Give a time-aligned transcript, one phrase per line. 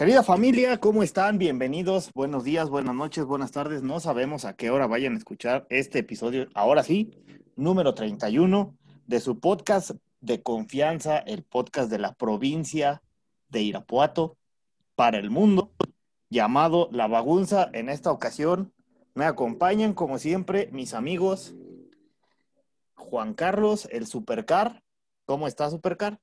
[0.00, 1.36] Querida familia, ¿cómo están?
[1.36, 2.10] Bienvenidos.
[2.14, 3.82] Buenos días, buenas noches, buenas tardes.
[3.82, 7.10] No sabemos a qué hora vayan a escuchar este episodio, ahora sí,
[7.54, 8.74] número 31
[9.06, 9.90] de su podcast
[10.22, 13.02] de confianza, el podcast de la provincia
[13.50, 14.38] de Irapuato
[14.94, 15.70] para el mundo,
[16.30, 17.68] llamado La Bagunza.
[17.74, 18.72] En esta ocasión
[19.14, 21.54] me acompañan, como siempre, mis amigos
[22.94, 24.82] Juan Carlos, el Supercar.
[25.26, 26.18] ¿Cómo está, Supercar?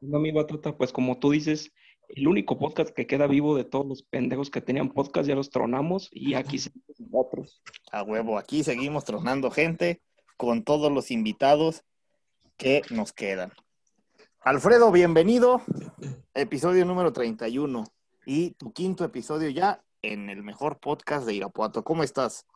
[0.00, 1.70] No, mi batata, pues como tú dices,
[2.08, 5.50] el único podcast que queda vivo de todos los pendejos que tenían podcast, ya los
[5.50, 7.62] tronamos y aquí seguimos otros.
[7.90, 10.02] A huevo, aquí seguimos tronando gente
[10.36, 11.84] con todos los invitados
[12.56, 13.52] que nos quedan.
[14.40, 15.62] Alfredo, bienvenido.
[16.34, 17.84] Episodio número 31
[18.26, 21.82] y tu quinto episodio ya en el mejor podcast de Irapuato.
[21.82, 22.46] ¿Cómo estás?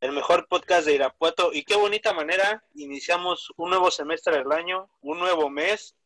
[0.00, 2.62] El mejor podcast de Irapuato y qué bonita manera.
[2.74, 5.96] Iniciamos un nuevo semestre del año, un nuevo mes.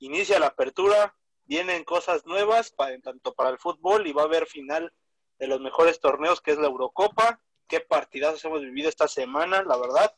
[0.00, 1.14] Inicia la apertura,
[1.48, 4.92] vienen cosas nuevas para, tanto para el fútbol y va a haber final
[5.38, 7.40] de los mejores torneos que es la Eurocopa.
[7.66, 10.14] Qué partidazos hemos vivido esta semana, la verdad.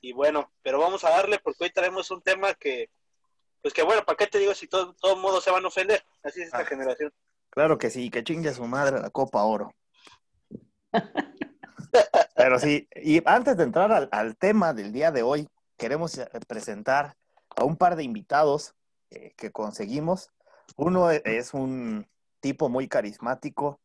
[0.00, 2.90] Y bueno, pero vamos a darle porque hoy traemos un tema que,
[3.60, 6.04] pues que bueno, ¿para qué te digo si todo, todo modo se van a ofender?
[6.22, 6.64] Así es esta Ah.
[6.64, 7.12] generación.
[7.50, 9.74] Claro que sí, que chingue a su madre la Copa Oro.
[12.36, 16.28] Pero sí, y antes de entrar al, al tema del día de hoy, queremos eh,
[16.46, 17.16] presentar
[17.56, 18.74] a un par de invitados
[19.10, 20.30] eh, que conseguimos.
[20.76, 22.06] Uno e- es un
[22.40, 23.80] tipo muy carismático,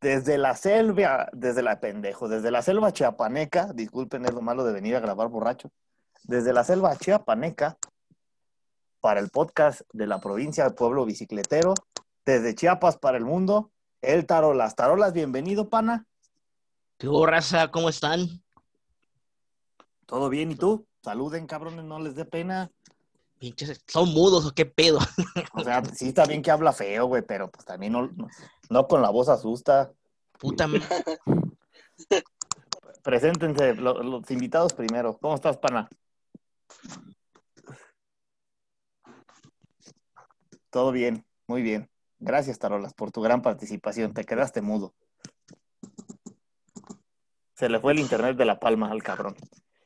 [0.00, 4.72] desde la selva, desde la pendejo, desde la selva chiapaneca, disculpen, es lo malo de
[4.72, 5.70] venir a grabar borracho,
[6.24, 7.78] desde la selva chiapaneca
[9.00, 11.74] para el podcast de la provincia de Pueblo Bicicletero,
[12.24, 13.70] desde Chiapas para el mundo,
[14.00, 14.76] el Tarolas.
[14.76, 16.06] Tarolas, bienvenido, pana.
[16.98, 17.70] ¿Qué raza?
[17.70, 18.42] ¿Cómo están?
[20.06, 20.52] ¿Todo bien?
[20.52, 20.86] ¿Y tú?
[21.02, 22.70] Saluden, cabrones, no les dé pena.
[23.44, 24.98] Pinches, ¿son mudos o qué pedo?
[25.52, 28.26] O sea, sí está bien que habla feo, güey, pero pues también no, no,
[28.70, 29.92] no con la voz asusta.
[30.38, 30.66] Puta.
[33.02, 35.18] Preséntense lo- los invitados primero.
[35.18, 35.90] ¿Cómo estás, pana?
[40.70, 41.90] Todo bien, muy bien.
[42.20, 44.14] Gracias, Tarolas, por tu gran participación.
[44.14, 44.94] Te quedaste mudo.
[47.56, 49.36] Se le fue el internet de la palma al cabrón.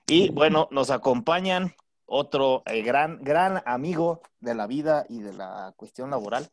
[0.06, 1.74] Y bueno, nos acompañan
[2.08, 6.48] otro eh, gran, gran amigo de la vida y de la cuestión laboral.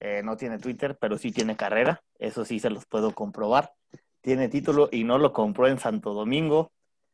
[0.00, 2.02] Eh, no tiene Twitter, pero sí tiene carrera.
[2.18, 3.72] Eso sí se los puedo comprobar.
[4.20, 6.72] Tiene título y no lo compró en Santo Domingo.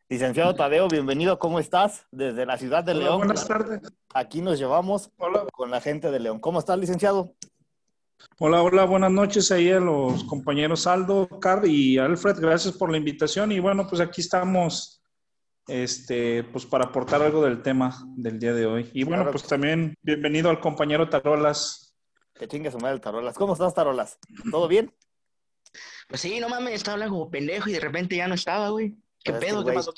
[0.09, 1.39] Licenciado Tadeo, bienvenido.
[1.39, 2.07] ¿Cómo estás?
[2.11, 3.19] Desde la ciudad de Hola, León.
[3.19, 3.81] buenas tardes.
[4.15, 6.41] Aquí nos llevamos Hola, con la gente de León.
[6.41, 7.35] ¿Cómo estás, licenciado?
[8.41, 12.41] hola, hola, buenas noches ahí a los compañeros Aldo, Car y Alfred.
[12.41, 13.53] Gracias por la invitación.
[13.53, 14.98] Y bueno, pues aquí estamos,
[15.69, 18.91] este, pues para aportar algo del tema del día de hoy.
[18.95, 19.33] Y bueno, Claro.
[19.33, 21.95] pues también bienvenido al compañero Tarolas.
[22.35, 23.37] Que chingue su madre el Tarolas.
[23.37, 24.19] ¿Cómo estás, Tarolas?
[24.51, 24.95] ¿Todo bien?
[26.09, 28.97] Pues sí, no mames, estaba hablando como pendejo y de repente ya no estaba, güey.
[29.23, 29.65] ¿Qué Pues pedo?
[29.65, 29.93] ¿Qué pasó?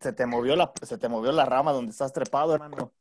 [0.00, 2.92] Se te movió la, se te movió la rama donde estás trepado, hermano.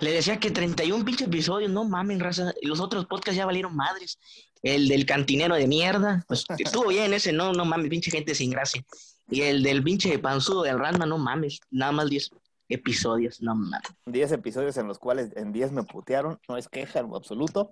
[0.00, 2.54] Le decía que 31 pinches episodios, no mames, raza.
[2.62, 4.18] Y los otros podcasts ya valieron madres.
[4.62, 8.50] El del cantinero de mierda, pues estuvo bien ese, no, no mames, pinche gente sin
[8.50, 8.82] gracia.
[9.30, 12.30] Y el del pinche panzudo del Randa, no mames, nada más 10
[12.68, 13.80] episodios, no mames.
[14.06, 16.38] 10 episodios en los cuales en 10 me putearon.
[16.48, 17.70] No es queja en absoluto.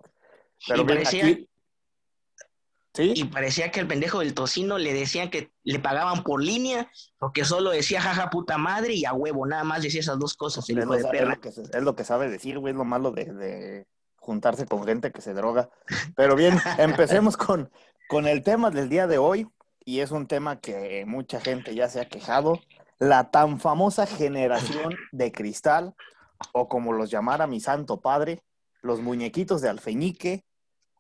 [0.66, 1.48] Pero y parecía, aquí.
[2.94, 3.12] ¿Sí?
[3.16, 7.42] Y parecía que al pendejo del tocino le decían que le pagaban por línea, porque
[7.44, 10.76] solo decía jaja puta madre y a huevo, nada más decía esas dos cosas, el
[10.78, 11.34] Es hijo lo, de es perra.
[11.34, 14.66] lo que, se- es lo que sabe decir, güey, es lo malo de, de juntarse
[14.66, 15.70] con gente que se droga.
[16.16, 17.70] Pero bien, empecemos con,
[18.10, 19.48] con el tema del día de hoy,
[19.84, 22.60] y es un tema que mucha gente ya se ha quejado,
[22.98, 25.94] la tan famosa generación de cristal,
[26.52, 28.42] o como los llamara mi santo padre,
[28.82, 30.44] los muñequitos de alfeñique,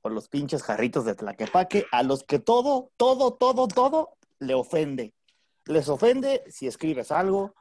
[0.02, 5.14] o los pinches jarritos de tlaquepaque, a los que todo, todo, todo, todo le ofende.
[5.64, 7.54] Les ofende si escribes algo,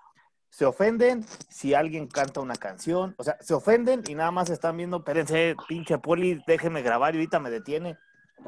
[0.49, 4.75] se ofenden si alguien canta una canción, o sea, se ofenden y nada más están
[4.75, 7.97] viendo, espérense, pinche poli, déjeme grabar y ahorita me detiene.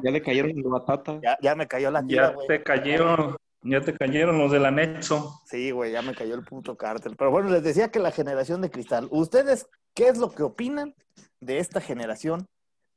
[0.01, 1.19] Ya le cayeron la batata.
[1.21, 5.39] Ya, ya me cayó la tira, Ya te cayeron, Ya te cayeron los del anexo.
[5.45, 7.15] Sí, güey, ya me cayó el puto cártel.
[7.15, 9.07] Pero bueno, les decía que la generación de cristal.
[9.11, 10.95] ¿Ustedes qué es lo que opinan
[11.39, 12.47] de esta generación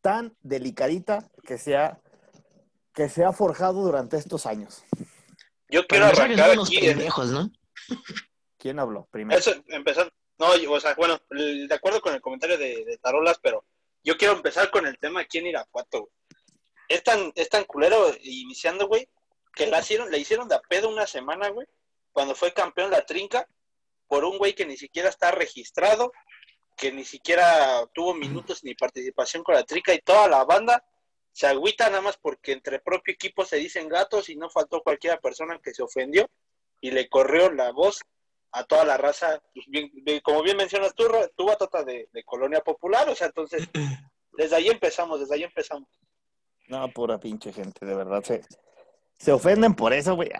[0.00, 2.00] tan delicadita que se ha,
[2.92, 4.84] que se ha forjado durante estos años?
[5.68, 6.76] Yo quiero Para empezar, arrancar aquí.
[6.78, 7.50] en- pendejos, ¿no?
[8.58, 9.38] ¿Quién habló primero?
[9.38, 10.10] Eso, empezando.
[10.38, 13.64] No, yo- o sea, bueno, de acuerdo con el comentario de, de Tarolas, pero
[14.02, 16.12] yo quiero empezar con el tema aquí en Irapuato, güey.
[16.88, 19.08] Es tan, es tan culero iniciando, güey,
[19.54, 21.66] que la hicieron, le hicieron de a pedo una semana, güey,
[22.12, 23.46] cuando fue campeón la trinca,
[24.08, 26.12] por un güey que ni siquiera está registrado,
[26.76, 30.84] que ni siquiera tuvo minutos ni participación con la trinca y toda la banda
[31.32, 35.18] se agüita nada más porque entre propio equipo se dicen gatos y no faltó cualquiera
[35.20, 36.28] persona que se ofendió
[36.80, 38.00] y le corrió la voz
[38.52, 41.06] a toda la raza, pues, bien- bien- como bien mencionas tú,
[41.36, 43.66] tú Batata de, de Colonia Popular, o sea, entonces,
[44.32, 45.88] desde ahí empezamos, desde ahí empezamos.
[46.68, 48.22] No, pura pinche gente, de verdad.
[48.24, 48.42] Se,
[49.18, 50.30] se ofenden por eso, güey.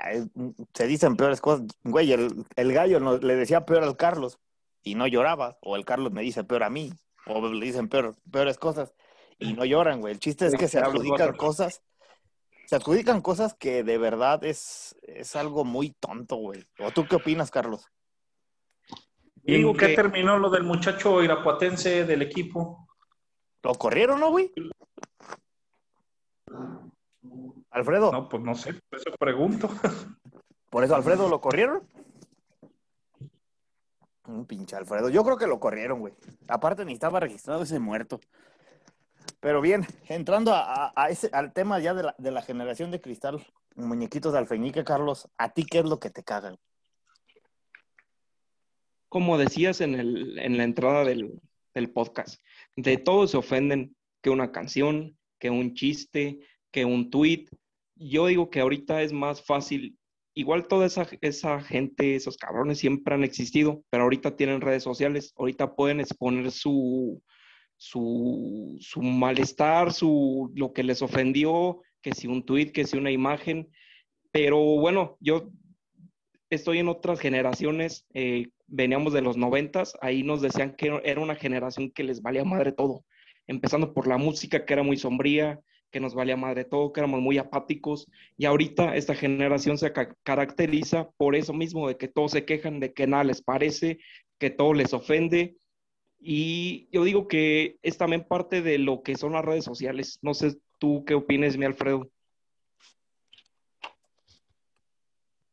[0.74, 1.66] Se dicen peores cosas.
[1.84, 4.38] Güey, el, el gallo no- le decía peor al Carlos
[4.82, 5.56] y no lloraba.
[5.62, 6.92] O el Carlos me dice peor a mí.
[7.26, 8.92] O le dicen peor, peores cosas
[9.38, 10.14] y no lloran, güey.
[10.14, 11.82] El chiste es que se adjudican cosas.
[12.66, 16.64] Se adjudican cosas que de verdad es, es algo muy tonto, güey.
[16.80, 17.86] ¿O tú qué opinas, Carlos?
[19.44, 22.88] ¿Y Digo que- terminó lo del muchacho irapuatense del equipo?
[23.62, 24.52] ¿Lo corrieron, no, güey?
[27.70, 29.68] Alfredo, No, pues no sé, por eso pregunto.
[30.70, 31.86] ¿por eso Alfredo lo corrieron?
[34.26, 35.08] Un pinche Alfredo.
[35.08, 36.14] Yo creo que lo corrieron, güey.
[36.48, 38.20] Aparte ni estaba registrado ese muerto.
[39.40, 42.90] Pero bien, entrando a, a- a ese, al tema ya de la, de la generación
[42.90, 43.44] de cristal,
[43.76, 46.56] muñequitos de alfeñique, Carlos, ¿a ti qué es lo que te cagan?
[49.08, 51.40] como decías en, el, en la entrada del,
[51.74, 52.42] del podcast,
[52.74, 55.16] de todos se ofenden que una canción,
[55.46, 56.40] que un chiste,
[56.72, 57.46] que un tweet.
[57.94, 59.96] Yo digo que ahorita es más fácil,
[60.34, 65.32] igual toda esa, esa gente, esos cabrones siempre han existido, pero ahorita tienen redes sociales,
[65.36, 67.22] ahorita pueden exponer su,
[67.76, 73.12] su, su malestar, su, lo que les ofendió, que si un tweet, que si una
[73.12, 73.70] imagen.
[74.32, 75.48] Pero bueno, yo
[76.50, 81.36] estoy en otras generaciones, eh, veníamos de los noventas, ahí nos decían que era una
[81.36, 83.04] generación que les valía madre todo,
[83.46, 85.60] empezando por la música que era muy sombría,
[85.90, 88.06] que nos valía madre todo, que éramos muy apáticos,
[88.36, 92.80] y ahorita esta generación se ca- caracteriza por eso mismo, de que todos se quejan,
[92.80, 93.98] de que nada les parece,
[94.38, 95.56] que todo les ofende,
[96.18, 100.18] y yo digo que es también parte de lo que son las redes sociales.
[100.22, 102.10] No sé tú qué opines, mi Alfredo.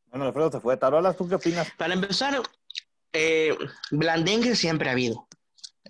[0.08, 0.78] Bueno, Alfredo se fue.
[0.78, 1.70] Tarolas, ¿tú qué opinas?
[1.78, 2.42] Para empezar,
[3.12, 3.56] eh,
[3.92, 5.28] blandengue siempre ha habido.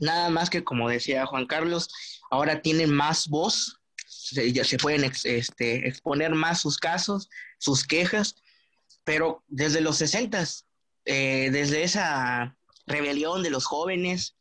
[0.03, 1.89] Nada más que, como decía Juan Carlos,
[2.29, 7.83] ahora tienen más voz, se, ya se pueden ex- este, exponer más sus casos, sus
[7.85, 8.35] quejas,
[9.03, 10.43] pero desde los 60,
[11.05, 12.55] desde esa
[12.87, 14.35] rebelión de los jóvenes,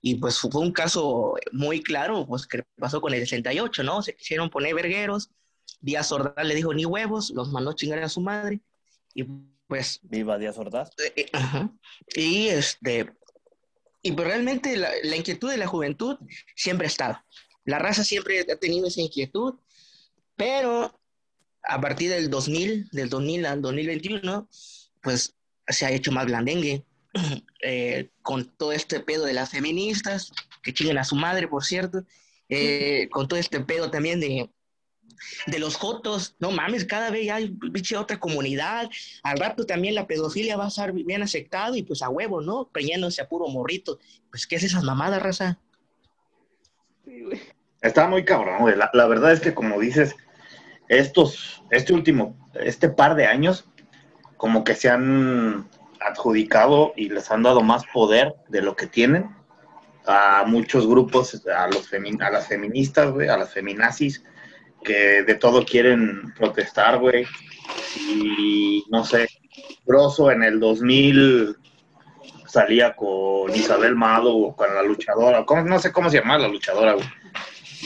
[0.00, 4.02] y pues fue un caso muy claro, pues que pasó con el 68, ¿no?
[4.02, 5.30] Se quisieron poner vergueros,
[5.80, 8.60] Díaz Ordaz le dijo ni huevos, los mandó a chingar a su madre,
[9.14, 9.24] y
[9.66, 10.90] pues Viva Díaz Ordaz.
[11.16, 11.70] eh, ajá.
[12.14, 13.10] Y este,
[14.04, 16.18] y pues realmente la, la inquietud de la juventud
[16.54, 17.24] siempre ha estado.
[17.64, 19.54] La raza siempre ha tenido esa inquietud,
[20.36, 21.00] pero
[21.62, 24.46] a partir del 2000, del 2000 al 2021,
[25.02, 25.34] pues
[25.66, 26.84] se ha hecho más blandengue.
[27.66, 30.32] Eh, con todo este pedo de las feministas,
[30.62, 32.04] que chinguen a su madre, por cierto,
[32.50, 34.50] eh, con todo este pedo también de,
[35.46, 38.88] de los jotos, no mames, cada vez hay pinche otra comunidad,
[39.22, 42.68] al rato también la pedofilia va a estar bien aceptado y pues a huevo, ¿no?
[42.72, 43.98] Preñándose a puro morrito.
[44.30, 45.58] Pues, ¿qué es esas mamadas, raza?
[47.80, 48.76] Está muy cabrón, güey.
[48.76, 50.16] La, la verdad es que, como dices,
[50.88, 53.66] estos, este último, este par de años,
[54.36, 55.68] como que se han
[56.00, 59.34] adjudicado y les han dado más poder de lo que tienen
[60.06, 64.22] a muchos grupos, a, los femi- a las feministas, güey, a las feminazis,
[64.84, 67.26] que de todo quieren protestar, güey.
[67.96, 69.28] Y no sé,
[69.84, 71.56] Grosso en el 2000
[72.46, 76.48] salía con Isabel Mado o con la luchadora, ¿cómo- no sé cómo se llamaba la
[76.48, 77.06] luchadora, güey.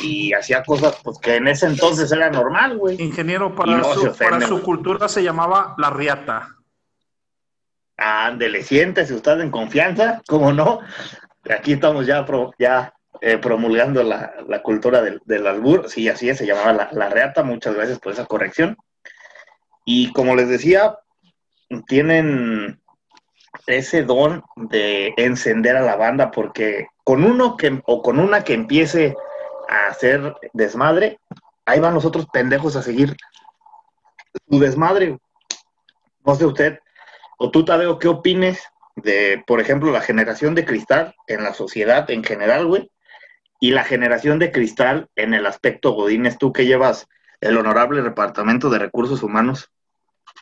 [0.02, 3.00] Y hacía cosas pues, que en ese entonces era normal, güey.
[3.02, 6.54] Ingeniero, para, no su, ofende, para su cultura se llamaba la riata.
[7.96, 10.80] Ándele, siéntese usted en confianza, ¿cómo no?
[11.50, 15.88] Aquí estamos ya, pro- ya eh, promulgando la, la cultura del, albur.
[15.88, 17.42] Sí, así es, se llamaba la, la reata.
[17.42, 18.76] Muchas gracias por esa corrección.
[19.84, 20.98] Y como les decía,
[21.86, 22.80] tienen
[23.66, 28.54] ese don de encender a la banda porque con uno que o con una que
[28.54, 29.14] empiece
[29.68, 31.18] a hacer desmadre,
[31.64, 33.16] ahí van los otros pendejos a seguir
[34.50, 35.18] su desmadre.
[36.24, 36.78] No sé usted,
[37.38, 38.62] o tú, Tadeo, ¿qué opines
[38.96, 42.90] de, por ejemplo, la generación de cristal en la sociedad en general, güey?
[43.60, 47.08] Y la generación de cristal en el aspecto Godínez, tú que llevas
[47.40, 49.70] el honorable Departamento de Recursos Humanos.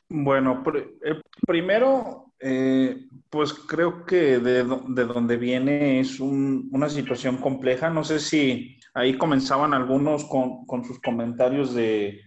[0.08, 0.62] Bueno,
[1.04, 7.90] eh, primero, eh, pues creo que de, de, donde viene es un, una situación compleja.
[7.90, 12.20] No sé si ahí comenzaban algunos con, con sus comentarios de,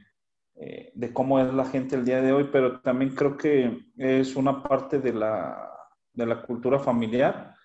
[0.55, 4.35] eh, de cómo es la gente el día de hoy, pero también creo que es
[4.35, 5.71] una parte de la,
[6.13, 7.55] de la cultura familiar.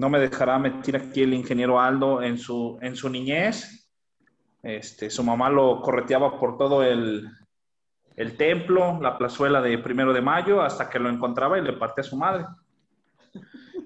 [0.00, 3.86] No me dejará meter aquí el ingeniero Aldo en su, en su niñez.
[4.62, 7.28] Este, su mamá lo correteaba por todo el,
[8.16, 12.00] el templo, la plazuela de primero de mayo, hasta que lo encontraba y le partía
[12.00, 12.46] a su madre.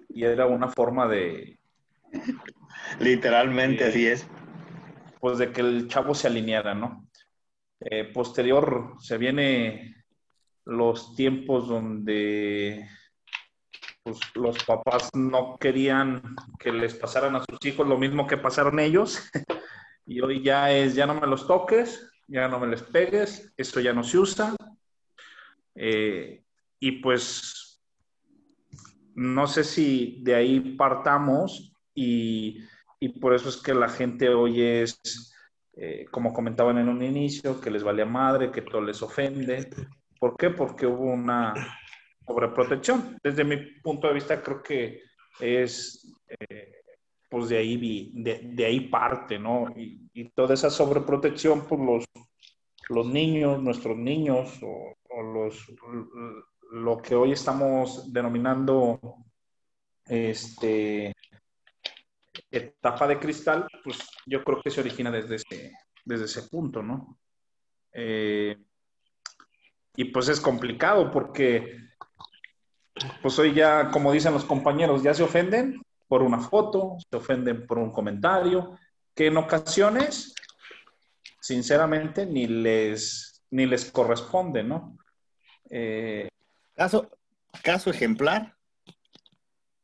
[0.08, 1.58] Y era una forma de...
[3.00, 4.24] Literalmente así es.
[5.18, 7.08] Pues de que el chavo se alineara, ¿no?
[7.80, 10.04] Eh, posterior se viene
[10.64, 12.88] los tiempos donde
[14.04, 18.78] pues, los papás no querían que les pasaran a sus hijos lo mismo que pasaron
[18.78, 19.18] ellos.
[20.06, 23.80] y hoy ya es, ya no me los toques, ya no me les pegues, esto
[23.80, 24.54] ya no se usa.
[25.74, 26.44] Eh,
[26.78, 27.82] y pues
[29.14, 32.62] no sé si de ahí partamos y,
[33.00, 35.00] y por eso es que la gente hoy es
[35.76, 39.70] eh, como comentaban en un inicio, que les valía madre, que todo les ofende.
[40.20, 40.50] ¿Por qué?
[40.50, 41.52] Porque hubo una
[42.26, 43.18] sobreprotección.
[43.22, 45.02] Desde mi punto de vista, creo que
[45.40, 46.82] es, eh,
[47.28, 49.72] pues de ahí, de, de, ahí parte, ¿no?
[49.76, 50.02] Y,
[50.34, 52.04] toda esa sobreprotección por los,
[52.88, 55.66] los niños, nuestros niños, o, o los,
[56.70, 59.00] lo que hoy estamos denominando
[60.06, 61.12] este,
[62.50, 65.72] etapa de cristal, pues yo creo que se origina desde ese,
[66.04, 67.18] desde ese punto, ¿no?
[67.92, 68.56] Eh,
[69.96, 71.83] y pues es complicado porque,
[73.22, 77.66] pues hoy ya, como dicen los compañeros, ya se ofenden por una foto, se ofenden
[77.66, 78.78] por un comentario,
[79.14, 80.34] que en ocasiones,
[81.40, 84.96] sinceramente, ni les, ni les corresponde, ¿no?
[85.70, 86.28] Eh,
[86.74, 87.10] caso,
[87.62, 88.54] caso ejemplar,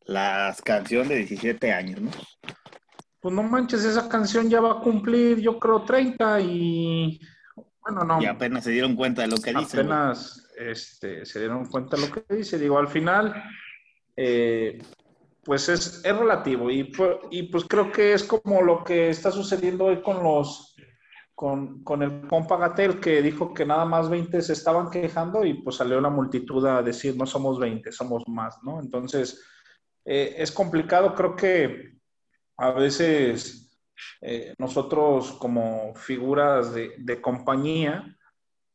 [0.05, 2.11] las canciones de 17 años, ¿no?
[3.21, 7.21] Pues no manches, esa canción ya va a cumplir, yo creo, 30 y
[7.81, 8.23] bueno, no.
[8.23, 9.79] Y apenas se dieron cuenta de lo que dice.
[9.79, 12.59] Apenas este, se dieron cuenta de lo que dice.
[12.59, 13.43] Digo, al final,
[14.17, 14.79] eh,
[15.43, 16.93] pues es, es relativo y,
[17.31, 20.77] y, pues creo que es como lo que está sucediendo hoy con los,
[21.35, 25.55] con, con el compa Gatel que dijo que nada más 20 se estaban quejando y
[25.55, 28.81] pues salió la multitud a decir no somos 20, somos más, ¿no?
[28.81, 29.43] Entonces,
[30.05, 31.95] eh, es complicado, creo que
[32.59, 33.79] a veces
[34.21, 38.17] eh, nosotros como figuras de, de, compañía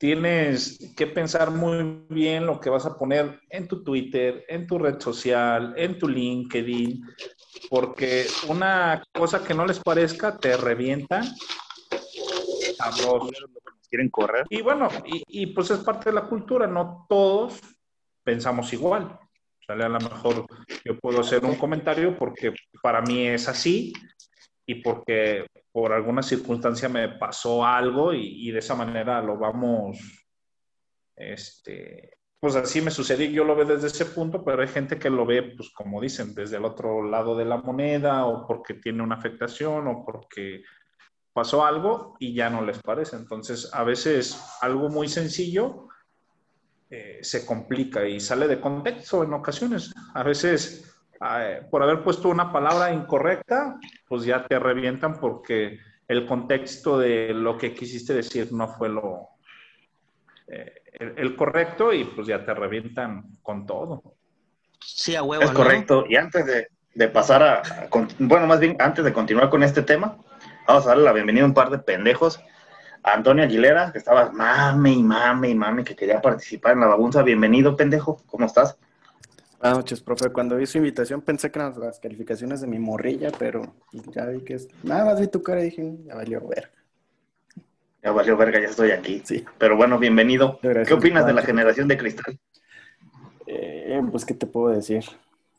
[0.06, 4.78] tienes que pensar muy bien lo que vas a poner en tu Twitter, en tu
[4.78, 7.04] red social, en tu LinkedIn,
[7.72, 11.24] porque una cosa que no les parezca te revienta.
[13.90, 14.46] Quieren correr.
[14.52, 17.60] Y bueno, y, y pues es parte de la cultura, no todos
[18.24, 19.18] pensamos igual.
[19.66, 19.86] ¿sale?
[19.86, 20.46] A lo mejor
[20.84, 23.92] yo puedo hacer un comentario porque para mí es así
[24.68, 29.98] y porque por alguna circunstancia me pasó algo y, de esa manera lo vamos,
[31.18, 35.10] este, pues así me sucedió, yo lo veo desde ese punto, pero hay gente que
[35.10, 39.04] lo ve, pues como dicen, desde el otro lado de la moneda o porque tiene
[39.04, 40.64] una afectación o porque
[41.34, 43.18] pasó algo y ya no les parece.
[43.18, 45.90] Entonces, a veces algo muy sencillo
[46.90, 49.94] eh, se complica y sale de contexto en ocasiones.
[50.14, 56.26] A veces, eh, por haber puesto una palabra incorrecta, pues ya te revientan porque el
[56.26, 59.30] contexto de lo que quisiste decir no fue lo
[60.48, 64.04] eh, el, el, correcto y pues ya te revientan con todo.
[64.80, 65.44] Sí, a huevo.
[65.44, 65.58] Es ¿no?
[65.58, 66.06] correcto.
[66.08, 69.82] Y antes de, de pasar a, a, bueno, más bien antes de continuar con este
[69.82, 70.18] tema,
[70.68, 72.40] vamos a darle la bienvenida a un par de pendejos
[73.06, 77.22] Antonio Aguilera, que estaba mame y mame y mame, que quería participar en la bagunza.
[77.22, 78.20] Bienvenido, pendejo.
[78.26, 78.80] ¿Cómo estás?
[79.66, 80.30] Buenas noches, profe.
[80.30, 83.74] Cuando vi su invitación pensé que eran las calificaciones de mi morrilla, pero
[84.14, 84.68] ya vi que es...
[84.84, 86.70] Nada más vi tu cara y dije, ya valió verga.
[88.04, 89.24] Ya valió verga, ya estoy aquí.
[89.26, 89.44] Sí.
[89.58, 90.60] Pero bueno, bienvenido.
[90.62, 92.40] Gracias, ¿Qué opinas de la generación de cristal?
[93.48, 95.04] Eh, pues, ¿qué te puedo decir?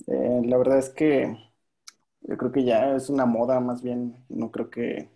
[0.06, 1.36] Eh, la verdad es que
[2.20, 4.14] yo creo que ya es una moda, más bien.
[4.28, 5.08] No creo que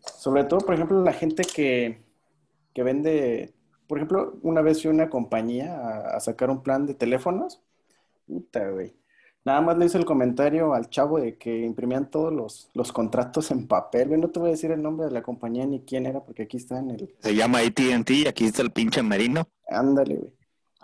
[0.00, 2.00] sobre todo, por ejemplo, la gente que,
[2.74, 3.54] que vende,
[3.92, 7.60] por ejemplo, una vez fui a una compañía a, a, sacar un plan de teléfonos.
[8.26, 8.94] Puta, güey.
[9.44, 13.50] Nada más le hice el comentario al chavo de que imprimían todos los, los contratos
[13.50, 14.08] en papel.
[14.08, 16.44] Güey, no te voy a decir el nombre de la compañía ni quién era, porque
[16.44, 17.14] aquí está en el.
[17.18, 19.46] Se llama ATT y aquí está el pinche Merino.
[19.68, 20.32] Ándale, güey.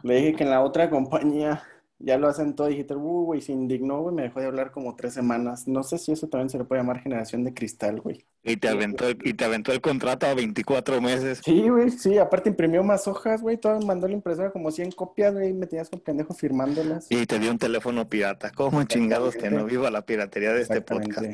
[0.02, 1.62] Le dije que en la otra compañía
[2.00, 2.98] ya lo hacen todo digital.
[2.98, 5.66] Uh, güey, se indignó, güey, me dejó de hablar como tres semanas.
[5.66, 8.24] No sé si eso también se le puede llamar generación de cristal, güey.
[8.44, 11.40] Y te aventó, y te aventó el contrato a 24 meses.
[11.44, 15.34] Sí, güey, sí, aparte imprimió más hojas, güey, todo mandó la impresora como 100 copias,
[15.34, 17.06] güey, y me tenías con pendejo firmándolas.
[17.10, 18.52] Y te dio un teléfono pirata.
[18.52, 21.26] ¿Cómo chingados que no viva la piratería de este podcast?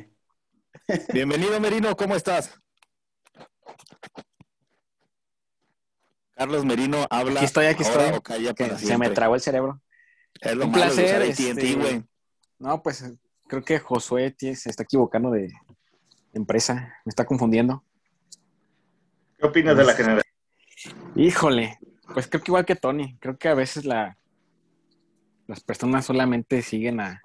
[1.12, 2.58] Bienvenido, Merino, ¿cómo estás?
[6.34, 7.40] Carlos Merino habla.
[7.40, 8.54] Aquí estoy, aquí estoy.
[8.54, 9.80] Que se me tragó el cerebro.
[10.40, 12.04] Es lo Un malo de placer, usar AT&T, este.
[12.58, 13.04] No, pues
[13.46, 15.52] creo que Josué se está equivocando de
[16.32, 16.94] empresa.
[17.04, 17.84] Me está confundiendo.
[19.38, 20.34] ¿Qué opinas de la generación?
[21.16, 21.78] Híjole,
[22.12, 23.16] pues creo que igual que Tony.
[23.18, 24.18] Creo que a veces la,
[25.46, 27.22] las personas solamente siguen a,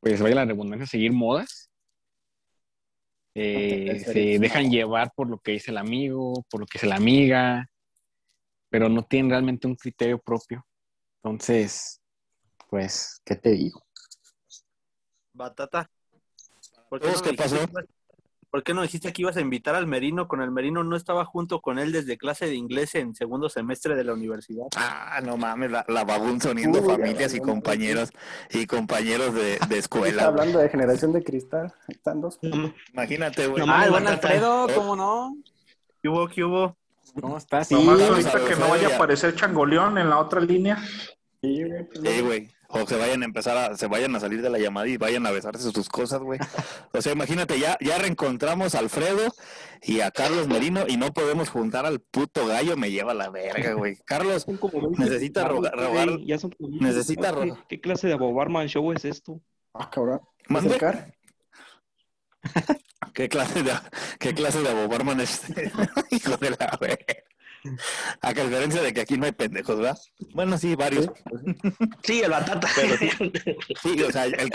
[0.00, 1.70] pues vaya la redundancia, seguir modas.
[3.34, 6.96] Eh, se dejan llevar por lo que dice el amigo, por lo que dice la
[6.96, 7.70] amiga,
[8.68, 10.66] pero no tienen realmente un criterio propio.
[11.24, 12.00] Entonces,
[12.68, 13.82] pues, ¿qué te digo?
[15.32, 15.88] Batata.
[16.88, 17.66] ¿Por qué, Todos, no ¿qué dijiste pasó?
[17.66, 17.84] que ibas-
[18.50, 20.28] ¿Por qué no dijiste que ibas a invitar al Merino?
[20.28, 23.94] Con el Merino no estaba junto con él desde clase de inglés en segundo semestre
[23.94, 24.66] de la universidad.
[24.76, 26.04] Ah, no mames, la, la
[26.80, 28.10] Uy, ya familias y compañeros
[28.50, 30.24] y compañeros de, de Está escuela.
[30.26, 31.72] hablando de generación de cristal.
[31.88, 32.38] Están dos.
[32.92, 33.64] Imagínate, güey.
[33.64, 34.06] No Ah, mames, el buen.
[34.08, 35.34] Alfredo, ¿cómo no?
[36.02, 36.28] ¿Qué hubo?
[36.28, 36.76] ¿Qué hubo?
[37.20, 37.70] ¿Cómo estás?
[37.70, 38.94] Nomás vamos ahorita que no vaya ya.
[38.94, 40.78] a aparecer Changoleón en la otra línea.
[41.42, 41.86] Sí, güey.
[42.02, 42.48] Sí, güey.
[42.74, 45.26] O se vayan a empezar a, se vayan a salir de la llamada y vayan
[45.26, 46.38] a besarse sus cosas, güey.
[46.94, 49.30] O sea, imagínate, ya, ya reencontramos a Alfredo
[49.82, 53.74] y a Carlos Merino y no podemos juntar al puto gallo, me lleva la verga,
[53.74, 53.98] güey.
[54.06, 57.58] Carlos, Son como 20 Necesita rogar- rogar- Ya son como 20 necesita rogar.
[57.68, 59.38] ¿Qué, qué clase de Bobarman show es esto?
[59.74, 60.20] Ah, cabrón.
[60.48, 60.78] ¿Mande?
[63.14, 63.72] ¿Qué clase de,
[64.18, 65.72] qué clase de abobarman es este?
[66.10, 66.78] Hijo de la.
[68.20, 69.98] A que diferencia de que aquí no hay pendejos, ¿verdad?
[70.34, 71.10] Bueno, sí, varios.
[72.02, 72.68] Sí, el batata.
[72.74, 72.96] Pero
[73.82, 74.50] Sí, o sea, el,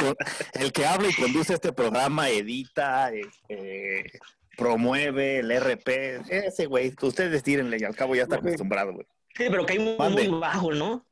[0.53, 4.19] el que habla y conduce este programa, edita, este,
[4.57, 9.05] promueve el RP, ese güey, ustedes tírenle y al cabo ya está acostumbrado, güey.
[9.35, 10.27] Sí, pero cae muy, Mande.
[10.27, 11.05] muy bajo, ¿no?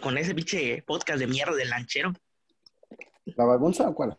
[0.00, 2.12] Con ese pinche podcast de mierda del lanchero.
[3.26, 4.16] ¿La bagunza o cuál?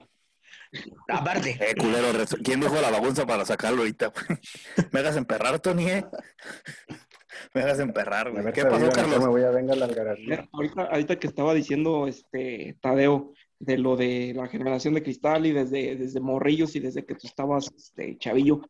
[1.08, 1.58] Aparte.
[1.60, 2.08] Eh, culero,
[2.44, 4.12] ¿quién dijo la bagunza para sacarlo ahorita?
[4.92, 6.06] Me hagas emperrar, Tony, ¿eh?
[7.54, 8.54] Me hagas emperrar, A güey.
[8.54, 9.20] ¿Qué pasó, Carlos?
[9.20, 10.48] Me voy a venga la algarabía.
[10.52, 15.52] Ahorita, ahorita que estaba diciendo este Tadeo de lo de la generación de cristal y
[15.52, 18.62] desde, desde morrillos y desde que tú estabas este, chavillo,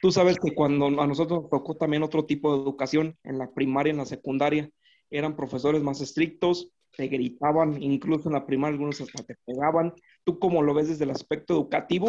[0.00, 3.50] tú sabes que cuando a nosotros nos tocó también otro tipo de educación en la
[3.50, 4.70] primaria, en la secundaria,
[5.10, 9.94] eran profesores más estrictos, te gritaban, incluso en la primaria algunos hasta te pegaban.
[10.24, 12.08] ¿Tú cómo lo ves desde el aspecto educativo?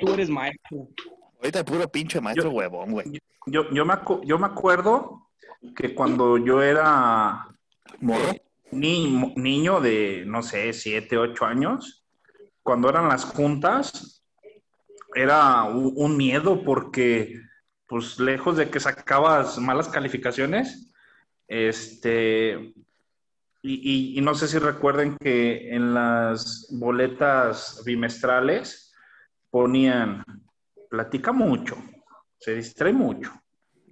[0.00, 0.88] Tú eres maestro.
[1.38, 3.20] Ahorita puro pinche maestro huevón, güey.
[3.44, 5.28] Yo, yo, me, acu- yo me acuerdo
[5.76, 7.46] que cuando yo era
[8.00, 8.32] Morro.
[8.70, 12.06] ni- niño de, no sé, siete, ocho años,
[12.62, 14.24] cuando eran las juntas,
[15.14, 17.38] era un miedo porque,
[17.86, 20.90] pues, lejos de que sacabas malas calificaciones,
[21.46, 22.72] este,
[23.64, 28.92] y, y- y no sé si recuerden que en las boletas bimestrales
[29.50, 30.22] ponían,
[30.90, 31.76] platica mucho,
[32.38, 33.32] se distrae mucho.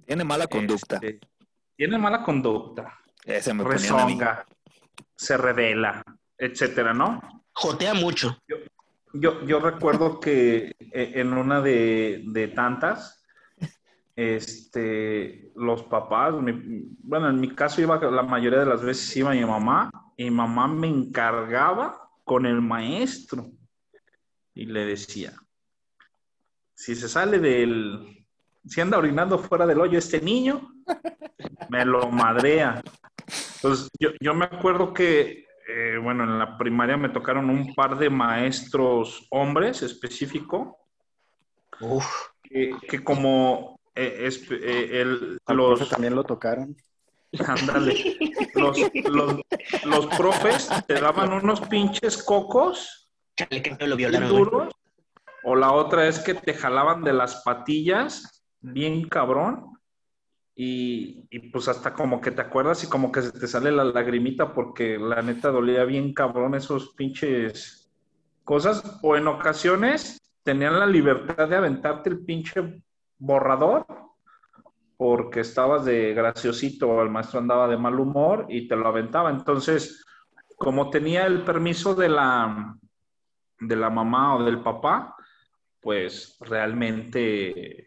[0.05, 0.95] Tiene mala conducta.
[0.97, 1.19] este,
[1.75, 4.45] tiene mala conducta, Ese me rezonga,
[5.15, 6.03] se revela,
[6.37, 7.19] etcétera, ¿no?
[7.53, 8.37] Jotea mucho.
[9.13, 13.22] Yo, yo recuerdo que eh, en una de, de tantas,
[14.15, 19.31] este, los papás, mi- bueno, en mi caso iba, la mayoría de las veces iba
[19.31, 23.45] mi mamá, y mi mamá me encargaba con el maestro
[24.53, 25.33] y le decía,
[26.75, 28.25] si se sale del,
[28.65, 30.69] si anda orinando fuera del hoyo este niño,
[31.69, 32.81] me lo madrea.
[33.55, 37.97] Entonces, yo, yo me acuerdo que, eh, bueno, en la primaria me tocaron un par
[37.97, 40.77] de maestros hombres específico,
[41.79, 42.05] Uf.
[42.43, 46.75] que, que como eh, es- eh, el- los, profe también lo tocaron.
[47.47, 48.17] ándale,
[48.53, 49.39] los, los,
[49.85, 54.29] los profes te daban unos pinches cocos Chale, que me lo violaron.
[54.29, 54.73] duros,
[55.43, 59.69] o la otra es que te jalaban de las patillas bien cabrón.
[60.55, 63.83] Y, y, pues hasta como que te acuerdas y como que se te sale la
[63.85, 67.91] lagrimita porque la neta dolía bien cabrón esos pinches
[68.43, 68.99] cosas.
[69.01, 72.83] O en ocasiones tenían la libertad de aventarte el pinche
[73.23, 73.85] borrador
[74.97, 79.29] porque estabas de graciosito el maestro andaba de mal humor y te lo aventaba.
[79.29, 80.05] Entonces,
[80.57, 82.75] como tenía el permiso de la,
[83.59, 85.15] de la mamá o del papá,
[85.81, 87.85] pues realmente,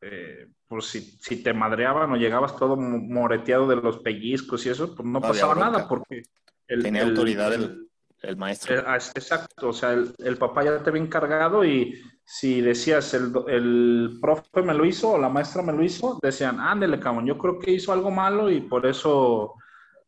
[0.00, 4.70] eh, pues si, si te madreaban o llegabas todo mo- moreteado de los pellizcos y
[4.70, 6.22] eso, pues no, No pasaba nada porque
[6.66, 7.88] el, Tenía el- autoridad el-
[8.22, 8.82] el, maestro.
[8.86, 11.94] ah, Exacto, o sea, el, el papá ya te había encargado y
[12.30, 16.60] si decías el, el profe me lo hizo o la maestra me lo hizo, decían,
[16.60, 19.54] ándele, cabrón, yo creo que hizo algo malo y por eso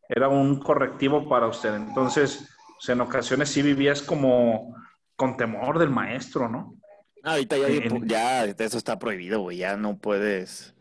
[0.06, 1.74] era un correctivo para usted.
[1.74, 4.76] Entonces, pues, en ocasiones sí vivías como
[5.16, 6.74] con temor del maestro, ¿no?
[7.22, 9.56] Ah, ahorita ya, en- ya eso está prohibido, güey.
[9.56, 10.74] Ya no puedes.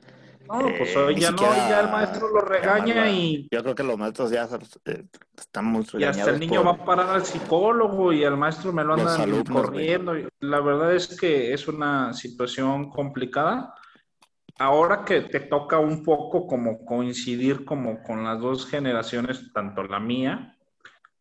[0.50, 3.84] No, pues hoy ya no, siquiera ya el maestro lo regaña y, Yo creo que
[3.84, 4.50] los maestros ya
[4.86, 5.06] eh,
[5.38, 8.84] están muy y hasta el niño va a parar al psicólogo y al maestro me
[8.84, 10.14] lo andan alumnos, corriendo.
[10.40, 13.76] La verdad es que es una situación complicada.
[14.58, 20.00] Ahora que te toca un poco como coincidir como con las dos generaciones, tanto la
[20.00, 20.58] mía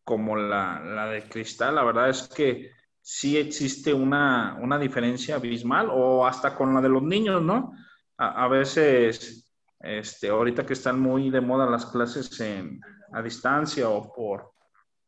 [0.03, 5.89] como la, la de Cristal, la verdad es que sí existe una, una diferencia abismal
[5.91, 7.73] o hasta con la de los niños, ¿no?
[8.19, 12.79] A, a veces, este, ahorita que están muy de moda las clases en,
[13.13, 14.51] a distancia o por,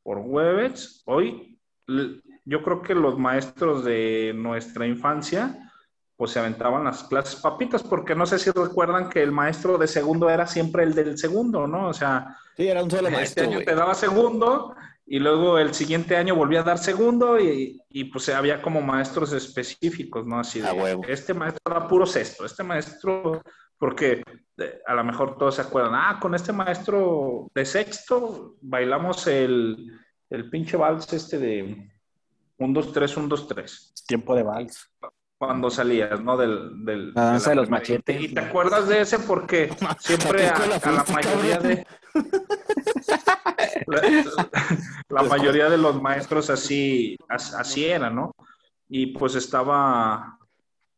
[0.01, 1.59] por Webex, hoy
[2.45, 5.57] yo creo que los maestros de nuestra infancia
[6.15, 9.87] pues se aventaban las clases papitas, porque no sé si recuerdan que el maestro de
[9.87, 11.87] segundo era siempre el del segundo, ¿no?
[11.87, 13.65] O sea, Sí, era un solo este maestro, año güey.
[13.65, 14.75] te daba segundo
[15.11, 19.33] y luego el siguiente año volvía a dar segundo y, y, pues había como maestros
[19.33, 20.39] específicos, ¿no?
[20.39, 21.03] Así de, A huevo.
[21.05, 23.41] este maestro era puro sexto, este maestro,
[23.77, 24.23] porque
[24.57, 29.91] eh, a lo mejor todos se acuerdan, ah, con este maestro de sexto bailamos el,
[30.29, 31.91] el pinche vals este de
[32.57, 34.89] 1, 2, 3, 1, 2, 3 Tiempo de vals.
[35.41, 36.37] Cuando salías, ¿no?
[36.37, 38.21] Del, del, La danza de los machetes.
[38.21, 41.87] Y te acuerdas de ese porque siempre a, ¿A qué escuela a la mayoría de...
[43.87, 44.01] La,
[45.09, 48.35] la mayoría de los maestros así, as- así era, ¿no?
[48.87, 50.37] Y pues estaba,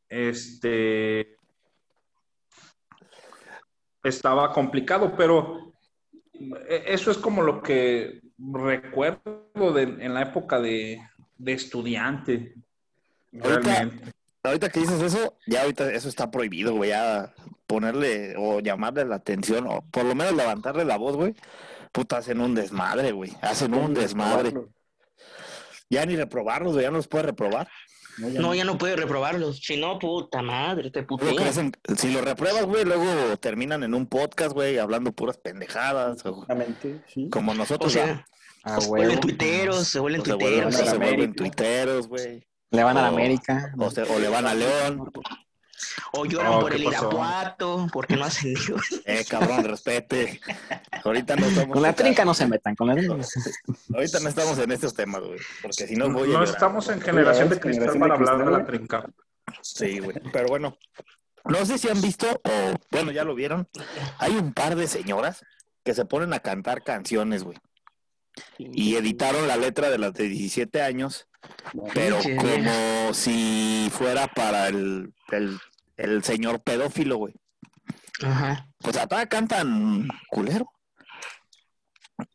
[0.10, 1.38] este,
[4.04, 5.72] estaba complicado, pero
[6.68, 11.02] e- eso es como lo que recuerdo de, en la época de,
[11.38, 12.56] de estudiante.
[13.32, 13.96] Realmente.
[13.96, 14.12] Ahorita
[14.44, 16.90] que dices eso, ya ahorita eso está prohibido, güey.
[16.90, 17.34] Ya
[17.66, 21.34] ponerle o llamarle la atención o por lo menos levantarle la voz, güey.
[21.92, 23.32] Puta, hacen un desmadre, güey.
[23.42, 24.54] Hacen un desmadre.
[25.90, 26.84] Ya ni reprobarlos, güey.
[26.84, 27.70] Ya no los puedes reprobar.
[28.18, 29.60] No, ya No, ya no puedes reprobarlos.
[29.60, 31.72] Si no, puta madre, te putean.
[31.98, 36.24] si lo repruebas, güey, luego terminan en un podcast, güey, hablando puras pendejadas.
[36.26, 37.30] o- Exactamente, sí.
[37.30, 37.94] como O nosotros.
[37.94, 38.26] sea,
[38.64, 40.76] A se vuelven tuiteros, se vuelven o se vuelven, tuiteros.
[40.82, 42.48] o se vuelven tuiteros, güey.
[42.74, 43.72] Le van a la América.
[43.78, 45.12] O, se- o le van a León.
[46.14, 47.08] O lloran Oh, por ¿qué el pasó?
[47.10, 48.60] Irapuato, porque no hacen ni
[49.06, 50.40] Eh, cabrón, respete.
[51.04, 51.74] Ahorita no estamos.
[51.74, 53.16] Con la trinca no se metan, con la trinca.
[53.94, 55.40] Ahorita no estamos en estos temas, güey.
[55.62, 56.48] Porque si no No, voy a llorar.
[56.48, 59.06] estamos en generación de Generación cristal de para hablar de la trinca.
[59.62, 60.18] Sí, güey.
[60.32, 60.78] Pero bueno,
[61.46, 63.68] no sé si han visto o, bueno, ya lo vieron.
[64.20, 65.44] Hay un par de señoras
[65.84, 67.58] que se ponen a cantar canciones, güey.
[68.58, 71.28] Y editaron la letra de las de 17 años,
[71.94, 75.60] pero Pinche como si fuera para el, el,
[75.98, 77.34] el señor pedófilo, güey.
[78.24, 78.68] Ajá.
[78.84, 80.70] O sea, todavía cantan culero.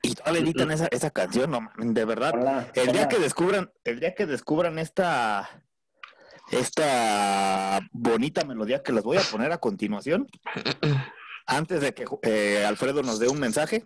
[0.03, 2.33] Y todavía editan esa, esa canción, no mames, de verdad.
[2.35, 5.49] Hola, El día que descubran, el día que descubran esta
[6.51, 10.27] esta bonita melodía que les voy a poner a continuación,
[11.47, 13.85] antes de que eh, Alfredo nos dé un mensaje.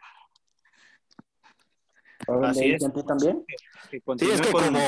[2.45, 2.83] Así ¿de- es.
[3.07, 3.45] también?
[3.91, 4.81] Sí, es que como,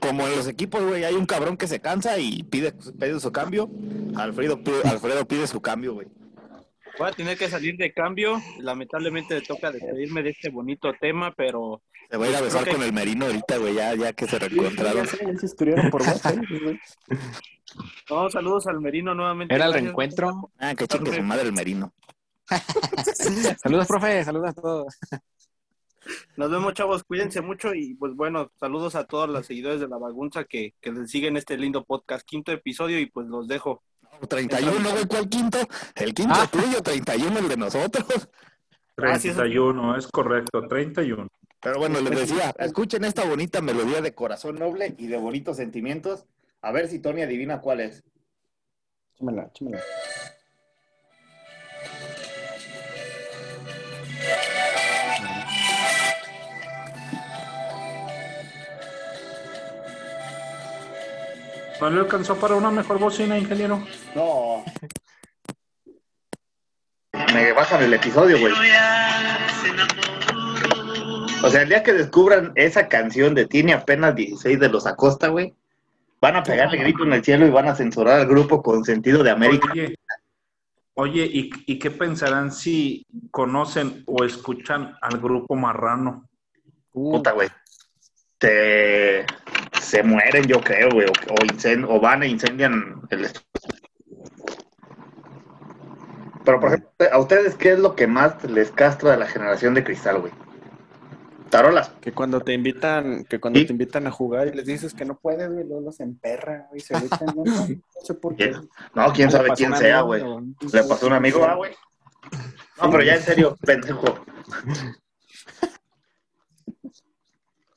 [0.00, 3.30] como en los equipos, güey, hay un cabrón que se cansa y pide, pide su
[3.32, 3.70] cambio.
[4.16, 6.08] Alfredo pide, Alfredo pide su cambio, güey.
[6.98, 8.40] Voy a tener que salir de cambio.
[8.58, 12.62] Lamentablemente me toca despedirme de este bonito tema, pero Se va a ir a besar
[12.62, 15.06] Creo que- con el Merino ahorita, güey, ya, ya que se reencontraron.
[15.06, 16.36] ya se escribieron por WhatsApp.
[16.64, 16.80] güey.
[18.10, 19.54] no, saludos al Merino nuevamente.
[19.54, 19.84] Era el Gracias.
[19.84, 20.50] reencuentro.
[20.58, 21.92] Ah, que chingue su madre el Merino.
[23.62, 24.24] Saludos, profe.
[24.24, 24.98] Saludos a todos.
[26.36, 27.04] Nos vemos, chavos.
[27.04, 30.92] Cuídense mucho y pues bueno, saludos a todos los seguidores de la bagunza que, que
[30.92, 32.26] les siguen este lindo podcast.
[32.26, 33.82] Quinto episodio y pues los dejo.
[34.28, 35.58] 31, güey, ¿cuál quinto?
[35.94, 36.48] El quinto Ah.
[36.50, 38.28] tuyo, 31 el de nosotros.
[38.96, 39.36] Gracias.
[39.36, 41.26] 31, es correcto, 31.
[41.62, 46.24] Pero bueno, les decía, escuchen esta bonita melodía de corazón noble y de bonitos sentimientos.
[46.62, 48.02] A ver si Tony adivina cuál es.
[49.14, 49.80] Échamela, échamela.
[61.80, 63.82] ¿No le alcanzó para una mejor bocina, ingeniero?
[64.14, 64.64] No.
[67.34, 68.52] Me bajan el episodio, güey.
[71.42, 75.28] O sea, el día que descubran esa canción de Tiene apenas 16 de los Acosta,
[75.28, 75.54] güey,
[76.20, 79.22] van a pegarle grito en el cielo y van a censurar al grupo con sentido
[79.22, 79.68] de América.
[79.72, 79.96] Oye,
[80.94, 86.28] oye ¿y, ¿y qué pensarán si conocen o escuchan al grupo Marrano?
[86.92, 87.48] Puta, güey.
[88.36, 89.24] Te-
[89.80, 93.46] se mueren, yo creo, güey, o, o incen- o van e incendian el estudio.
[96.44, 99.74] Pero, por ejemplo, ¿a ustedes qué es lo que más les castra de la generación
[99.74, 100.32] de cristal, güey?
[101.50, 101.90] Tarolas.
[102.00, 103.66] Que cuando te invitan, que cuando Sí.
[103.66, 106.80] te invitan a jugar y les dices que no puedes, güey, luego los emperra, güey,
[106.80, 107.66] se echan, no, no,
[108.02, 108.52] sé por qué.
[108.94, 110.22] No, quién sabe quién sea, güey.
[110.72, 111.72] Le pasó a un amigo, ah, güey.
[112.80, 114.24] No, pero ya en serio, pendejo.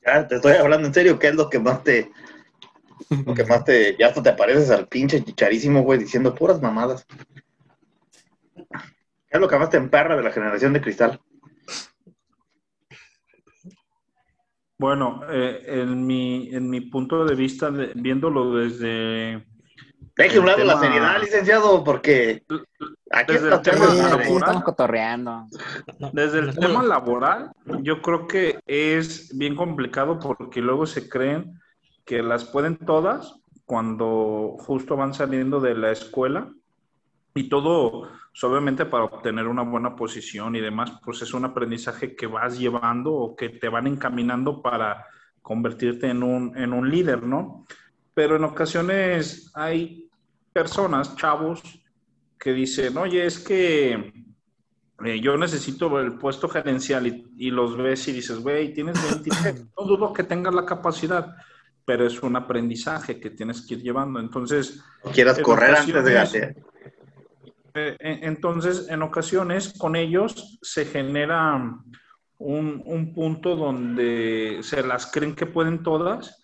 [0.04, 2.10] Te estoy hablando en serio, ¿qué es lo que más te.
[3.24, 3.96] Lo que más te.
[3.98, 7.06] Ya hasta te pareces al pinche chicharísimo, güey, diciendo puras mamadas.
[8.54, 11.20] ¿Qué es lo que más te emperra de la generación de cristal?
[14.78, 19.46] Bueno, eh, en, mi, en mi punto de vista, viéndolo desde,
[20.16, 22.44] Deje un lado la tema- seriedad, licenciado, porque
[23.10, 24.36] aquí Desde está el tema Sí, de aquí laboral.
[24.36, 25.46] estamos cotorreando.
[26.12, 27.50] desde el tema laboral,
[27.82, 31.60] yo creo que es bien complicado porque luego se creen
[32.04, 33.34] que las pueden todas
[33.66, 36.48] cuando justo van saliendo de la escuela
[37.34, 42.14] y todo, pues, obviamente para obtener una buena posición y demás, pues es un aprendizaje
[42.14, 45.06] que vas llevando o que te van encaminando para
[45.42, 47.66] convertirte en un, en un líder, ¿no?
[48.14, 50.03] Pero en ocasiones hay
[50.64, 51.60] personas, chavos,
[52.38, 54.12] que dicen, oye, es que
[55.04, 59.66] eh, yo necesito el puesto gerencial y, y los ves y dices, güey, tienes 23,
[59.76, 61.34] no dudo que tengas la capacidad,
[61.84, 64.20] pero es un aprendizaje que tienes que ir llevando.
[64.20, 64.80] Entonces,
[65.12, 66.54] Quieras correr antes de gatear.
[67.74, 71.56] eh, en- entonces, en ocasiones con ellos se genera
[72.38, 76.40] un, un punto donde se las creen que pueden todas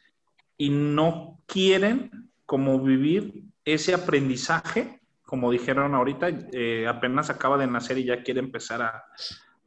[0.59, 7.99] y no quieren como vivir ese aprendizaje, como dijeron ahorita, eh, apenas acaba de nacer
[7.99, 9.05] y ya quiere empezar a,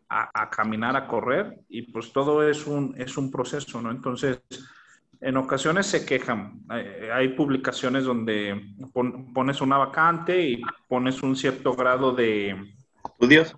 [0.10, 3.90] a- a caminar, a correr, y pues todo es un, es un proceso, ¿no?
[3.92, 4.40] Entonces,
[5.22, 6.62] en ocasiones se quejan.
[6.74, 8.62] Eh, Hay publicaciones donde
[8.94, 13.56] pon- pones una vacante y pones un cierto grado de, ¿Estudios?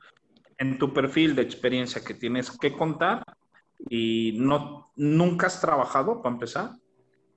[0.60, 3.24] en tu perfil de experiencia que tienes que contar
[3.90, 6.70] y no, nunca has trabajado para empezar.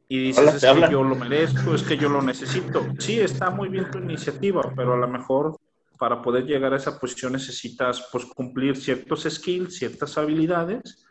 [0.08, 0.90] Y dices, Hola, es ¿te que hablan?
[0.90, 2.86] yo lo merezco, es que yo lo necesito.
[2.98, 5.58] Sí, está muy bien tu iniciativa, pero a lo mejor
[5.98, 11.04] para poder llegar a esa posición necesitas pues cumplir ciertos skills, ciertas habilidades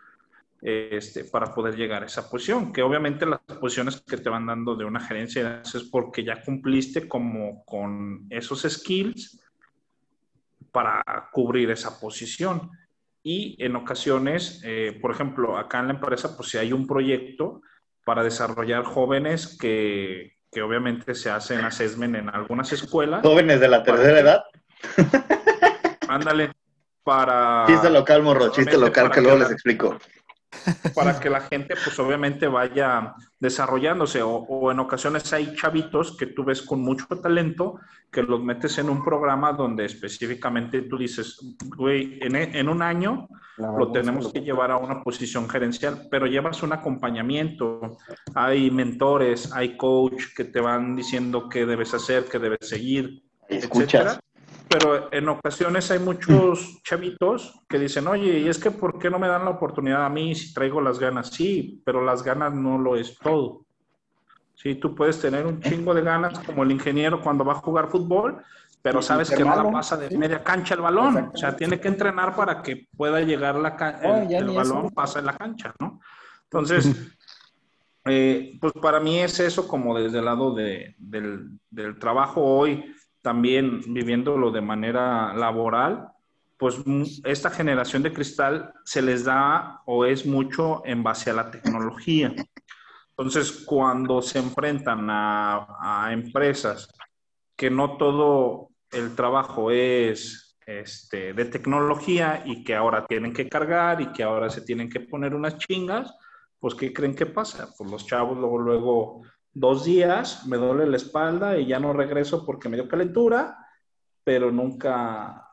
[0.61, 4.75] este, para poder llegar a esa posición, que obviamente las posiciones que te van dando
[4.75, 9.39] de una gerencia es porque ya cumpliste como con esos skills
[10.71, 12.71] para cubrir esa posición.
[13.21, 17.61] Y en ocasiones, eh, por ejemplo, acá en la empresa, pues si hay un proyecto
[18.07, 23.21] para desarrollar jóvenes que, que obviamente se hacen assessment en algunas escuelas.
[23.21, 24.43] Jóvenes de la tercera edad.
[26.07, 26.53] Ándale,
[27.03, 27.65] para...
[27.67, 29.97] Chiste local, morro, chiste local que luego les explico.
[30.95, 36.25] Para que la gente pues obviamente vaya desarrollándose o, o en ocasiones hay chavitos que
[36.27, 37.79] tú ves con mucho talento
[38.11, 41.37] que los metes en un programa donde específicamente tú dices,
[41.75, 43.27] güey, en, e- en un año
[43.57, 47.97] lo tenemos que llevar a una posición gerencial, pero llevas un acompañamiento,
[48.35, 54.01] hay mentores, hay coach que te van diciendo qué debes hacer, qué debes seguir, Escuchas.
[54.01, 54.19] etcétera.
[54.69, 59.17] Pero en ocasiones hay muchos chavitos que dicen, oye, ¿y es que por qué no
[59.19, 61.29] me dan la oportunidad a mí si traigo las ganas?
[61.29, 63.65] Sí, pero las ganas no lo es todo.
[64.55, 67.89] Sí, tú puedes tener un chingo de ganas como el ingeniero cuando va a jugar
[67.89, 68.43] fútbol,
[68.81, 71.31] pero sabes que no la pasa de media cancha el balón.
[71.33, 73.69] O sea, tiene que entrenar para que pueda llegar la
[74.01, 76.01] el, balón pasa en la cancha, ¿no?
[76.43, 76.95] Entonces,
[78.05, 82.93] eh, pues para mí es eso como desde el lado de- del, del trabajo hoy,
[83.27, 86.07] también viviéndolo de manera laboral,
[86.57, 91.33] pues mm, esta generación de cristal se les da o es mucho en base a
[91.33, 92.33] la tecnología.
[93.09, 96.87] Entonces, cuando se enfrentan a, empresas
[97.53, 103.99] que no todo el trabajo es este, de tecnología y que ahora tienen que cargar
[103.99, 106.15] y que ahora se tienen que poner unas chingas,
[106.61, 107.67] pues ¿qué creen que pasa?
[107.77, 109.21] Pues los chavos luego, luego
[109.59, 113.57] dos días me duele la espalda y ya no regreso porque me dio calentura,
[114.23, 115.49] pero nunca,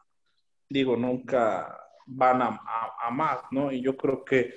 [0.68, 2.60] digo, nunca van a,
[3.02, 3.70] a- más, ¿no?
[3.72, 4.54] Y yo creo que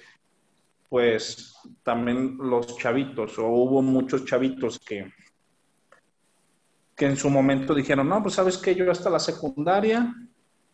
[0.90, 5.12] pues también los chavitos, o hubo muchos chavitos que,
[6.96, 10.14] que en su momento dijeron, no, pues sabes que yo hasta la secundaria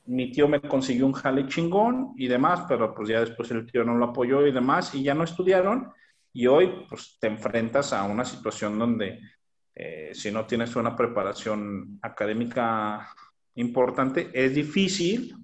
[0.06, 3.84] mi tío me consiguió un jale chingón y demás, pero pues ya después el tío
[3.84, 5.92] no lo apoyó y demás y ya no estudiaron
[6.34, 9.22] y hoy pues te enfrentas a una situación donde
[9.76, 13.14] eh, si no tienes una preparación académica
[13.56, 15.36] importante, es difícil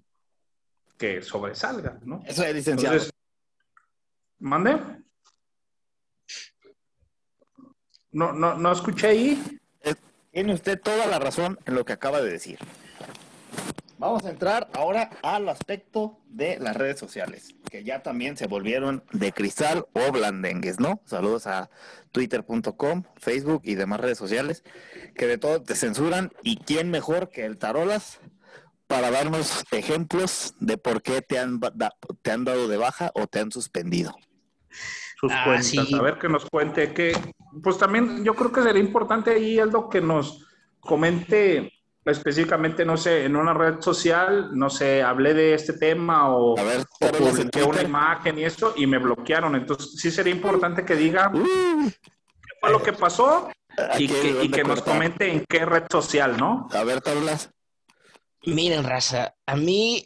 [0.97, 2.21] que sobresalga, ¿no?
[2.25, 2.95] Eso es licenciado.
[2.95, 3.13] Entonces,
[4.39, 4.80] ¿mande?
[8.12, 9.60] No, no, no escuché ahí.
[10.32, 12.60] Tiene usted toda la razón en lo que acaba de decir.
[13.99, 19.03] Vamos a entrar ahora al aspecto de las redes sociales, que ya también se volvieron
[19.12, 21.01] de cristal o blandengues, ¿no?
[21.05, 21.69] Saludos a
[22.13, 24.63] twitter.com, Facebook y demás redes sociales,
[25.15, 26.31] que de todo te censuran.
[26.43, 28.21] ¿Y quién mejor que el Tarolas
[28.88, 33.27] para darnos ejemplos de por qué te han, da- te han dado de baja o
[33.27, 34.15] te han suspendido?
[35.19, 35.65] sus Ah, cuentas.
[35.65, 35.93] sí.
[35.93, 37.12] A ver que nos cuente que,
[37.62, 40.47] pues también yo creo que sería importante ahí, Aldo, que nos
[40.79, 41.73] comente
[42.10, 46.63] específicamente, no sé, en una red social, no sé, hablé de este tema o, A
[46.63, 49.56] ver, o publiqué una imagen y eso y me bloquearon.
[49.56, 53.50] Entonces sí sería importante que diga Uh, qué fue lo que pasó
[53.98, 56.67] y que, y que nos comente en qué red social, ¿no?
[56.72, 57.50] A ver, Tarolas.
[58.45, 60.06] Miren, raza, a mí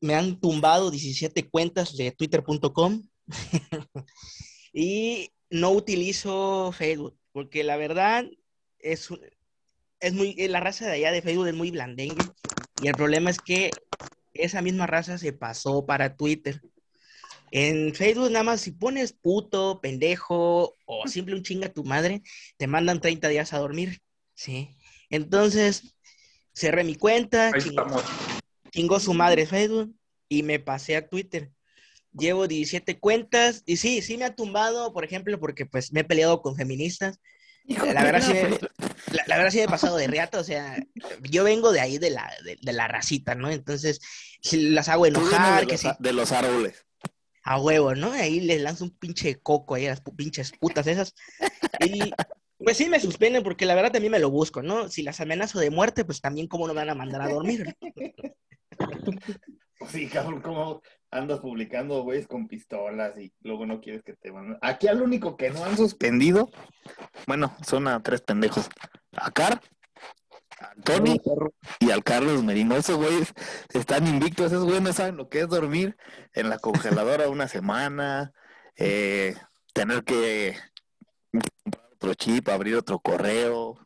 [0.00, 3.02] me han tumbado 17 cuentas de twitter.com
[4.72, 8.24] y no utilizo Facebook, porque la verdad
[8.78, 9.20] es, un-
[10.00, 12.24] es muy, eh, la raza de allá de Facebook es muy blandengue
[12.80, 13.70] y el problema es que
[14.34, 16.60] esa misma raza se pasó para Twitter.
[17.50, 22.22] En Facebook nada más si pones puto, pendejo o simple un chinga a tu madre,
[22.56, 24.00] te mandan 30 días a dormir,
[24.34, 24.76] ¿sí?
[25.10, 25.94] Entonces,
[26.54, 27.52] cerré mi cuenta,
[28.70, 29.94] chingó su madre Facebook
[30.28, 31.50] y me pasé a Twitter.
[32.12, 36.04] Llevo 17 cuentas y sí, sí me ha tumbado, por ejemplo, porque pues me he
[36.04, 37.18] peleado con feministas.
[37.68, 38.50] La verdad sí me,
[39.12, 40.76] la, la verdad sí me he pasado de reata, o sea,
[41.22, 43.50] yo vengo de ahí de la, de, de la racita, ¿no?
[43.50, 44.00] Entonces,
[44.40, 46.86] si las hago enojar, de que los, sí, de los árboles.
[47.44, 48.12] a huevo, ¿no?
[48.12, 51.14] Ahí les lanzo un pinche coco ahí a las pinches putas esas.
[51.84, 52.12] Y
[52.58, 54.88] pues sí me suspenden porque la verdad también me lo busco, ¿no?
[54.88, 57.76] Si las amenazo de muerte, pues también cómo no me van a mandar a dormir.
[59.88, 64.58] Sí, cabrón, ¿cómo andas publicando güeyes con pistolas y luego no quieres que te manden?
[64.62, 66.50] Aquí al único que no han suspendido,
[67.26, 68.68] bueno, son a tres pendejos.
[69.16, 69.60] A Car,
[70.60, 71.20] a Tony
[71.80, 72.76] y al Carlos Merino.
[72.76, 73.32] Esos güeyes
[73.72, 75.96] están invictos, esos güeyes no saben lo que es dormir
[76.34, 78.32] en la congeladora una semana,
[78.76, 79.34] eh,
[79.72, 80.56] tener que
[81.64, 83.76] comprar otro chip, abrir otro correo.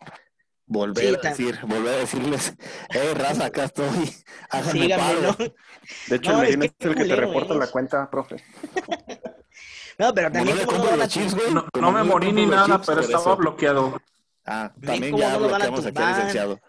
[0.72, 2.54] Volver Sí, a decir, volver a decirles,
[2.94, 3.86] eh, raza, acá estoy,
[4.50, 5.20] háganme paro.
[5.20, 5.36] ¿no?
[6.08, 7.58] De hecho, No, el es que es el que te reporta es.
[7.60, 8.36] la cuenta, profe.
[9.98, 11.36] No, pero Como también no le cómo no chips.
[11.52, 13.36] No, como no me morí ni nada, chips, pero estaba eso.
[13.36, 14.00] bloqueado.
[14.46, 16.60] Ah, también ya lo bloqueamos aquí al licenciado.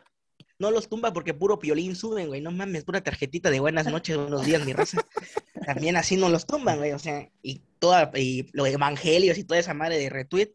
[0.60, 2.42] no los tumba porque puro piolín suben, güey.
[2.42, 5.00] No mames, pura tarjetita de buenas noches, buenos días, mi raza.
[5.66, 6.92] También así no los tumban, güey.
[6.92, 10.52] O sea, y toda, y los evangelios y toda esa madre de retweet.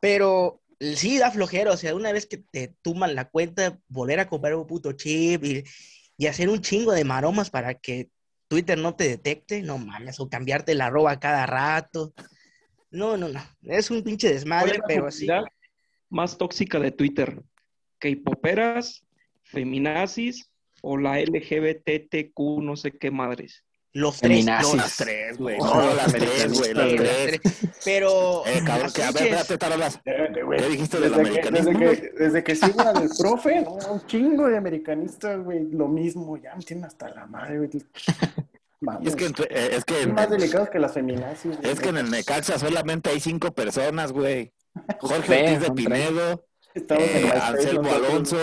[0.00, 4.28] Pero sí da flojero, o sea, una vez que te tumban la cuenta, volver a
[4.28, 5.64] comprar un puto chip y,
[6.16, 8.10] y hacer un chingo de maromas para que
[8.48, 12.14] Twitter no te detecte, no mames, o cambiarte la arroba cada rato.
[12.90, 13.40] No, no, no.
[13.62, 15.26] Es un pinche ¿Cuál desmadre, pero sí.
[16.08, 17.42] más tóxica de Twitter?
[17.98, 19.04] ¿K-poperas,
[19.42, 23.64] feminazis o la LGBTQ no sé qué madres?
[23.94, 24.68] Los tres, Feminazis.
[24.68, 25.56] los Las tres, güey.
[25.60, 26.74] Oh, No, las tres, güey.
[26.74, 27.40] Las tres.
[27.84, 28.42] Pero.
[28.46, 30.00] Eh, cabrón, que, a ver, espérate, Tarolas.
[30.04, 34.06] ¿Qué dijiste del desde que, americanismo, desde, que, desde que sigo al profe, no, un
[34.06, 37.70] chingo de americanistas, güey, lo mismo, ya me tienen hasta la madre, güey.
[38.80, 41.56] Vamos, es que, eh, es que, en- más delicados que las feminazis.
[41.58, 41.72] güey.
[41.72, 44.52] es que en el Necaxa solamente hay cinco personas, güey.
[45.00, 45.74] Jorge Tres, Ortiz de.
[45.74, 47.90] Pinedo, eh, Anselmo.
[47.92, 48.36] Alonso,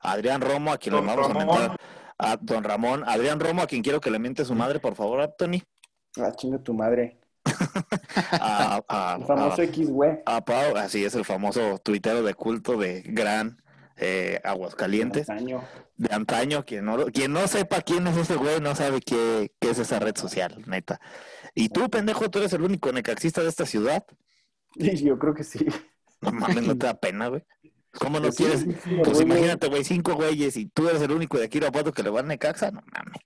[0.00, 1.76] Adrián Romo, a quien le vamos a Ramón.
[2.18, 5.20] A Don Ramón, Adrián Romo, a quien quiero que le miente su madre, por favor,
[5.20, 5.62] Anthony.
[6.18, 7.18] Ah, chinga tu madre.
[8.32, 10.18] A, a- El famoso a- X, güey.
[10.24, 13.62] a Pau, así es el famoso tuitero de culto de Gran
[13.96, 15.28] eh, Aguascalientes.
[15.30, 15.62] Año.
[15.96, 19.70] de antaño, quien no, quien no sepa quién es ese güey, no sabe qué, qué
[19.70, 21.00] es esa red social, neta.
[21.54, 24.04] Y tú, pendejo, tú eres el único necaxista de esta ciudad.
[24.74, 25.66] Yo creo que sí.
[26.20, 27.44] No mames, no te da pena, güey.
[27.98, 28.60] ¿Cómo no Pues sí, quieres?
[28.60, 31.92] sí, sí, Pues imagínate, güey, cinco güeyes y tú eres el único de aquí Irapuato
[31.92, 33.20] que le va a Necaxa, no mames.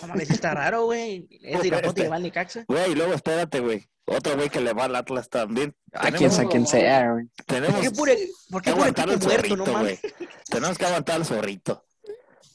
[0.00, 1.26] No mames, está raro, güey.
[1.42, 2.64] Es de Irapuato y le va al Necaxa.
[2.68, 3.86] Güey, y luego espérate, güey.
[4.04, 5.74] Otro güey que le va al Atlas también.
[5.92, 7.26] A quien sea quien sea, güey.
[7.26, 8.18] ¿Por tenemos qué pure,
[8.50, 10.00] por que qué pure aguantar equipo al muerto, no zorrito, güey.
[10.50, 11.84] Tenemos que aguantar al zorrito.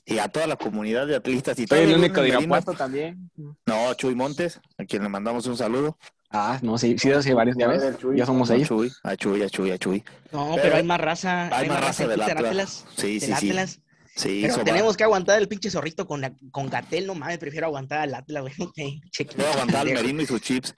[0.05, 1.57] Y a toda la comunidad de atlistas.
[1.59, 2.29] Y Soy el único de.
[2.29, 3.29] Irapuato también.
[3.65, 5.97] No, Chuy Montes, a quien le mandamos un saludo.
[6.29, 7.83] Ah, no, sí, sí, sí, varios, ya ves.
[8.15, 8.49] Ya somos.
[8.49, 10.03] Chuy, a Chuy, a Chuy, a Chuy.
[10.31, 11.49] No, Pero pero hay más raza.
[11.57, 12.85] hay más raza del Atlas.
[12.97, 13.49] Sí, sí, sí.
[13.49, 13.79] Atlas.
[14.15, 17.67] Sí, Pero tenemos que aguantar el pinche zorrito con, la- con Gatel, no mames, prefiero
[17.67, 18.53] aguantar al Atlas, güey.
[19.47, 19.93] A aguantar al.
[19.93, 20.73] Merino y sus chips.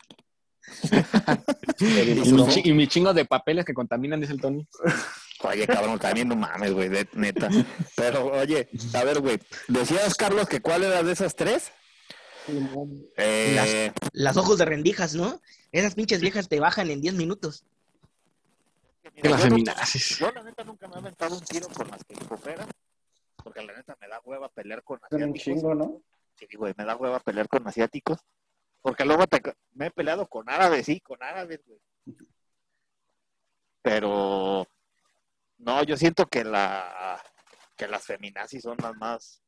[1.80, 1.86] Y,
[2.34, 4.68] mi chi- y mis chingos de papeles que contaminan, dice el Tony.
[5.44, 7.50] Oye, cabrón, también no mames, güey, de- neta.
[7.96, 9.40] Pero, oye, a ver, güey,
[9.70, 11.72] decías, Carlos, que cuál era de esas tres?
[13.18, 15.40] Eh, Las ojos de rendijas, ¿no?
[15.72, 17.64] Esas pinches viejas te bajan en 10 minutos.
[19.16, 19.58] mira, Las yo,
[20.18, 22.68] yo, la neta nunca me he aventado un tiro con las que cooperan,
[23.44, 25.42] porque la neta me da hueva pelear con asiáticos.
[25.42, 26.02] chingo, ¿no?
[26.36, 28.20] Sí, güey, me da hueva pelear con asiáticos,
[28.82, 29.42] porque luego te-
[29.74, 31.80] me he peleado con árabes, sí, con árabes, güey.
[33.82, 34.68] Pero,
[35.58, 37.22] no, yo siento que la
[37.78, 39.42] que las feminazis son las más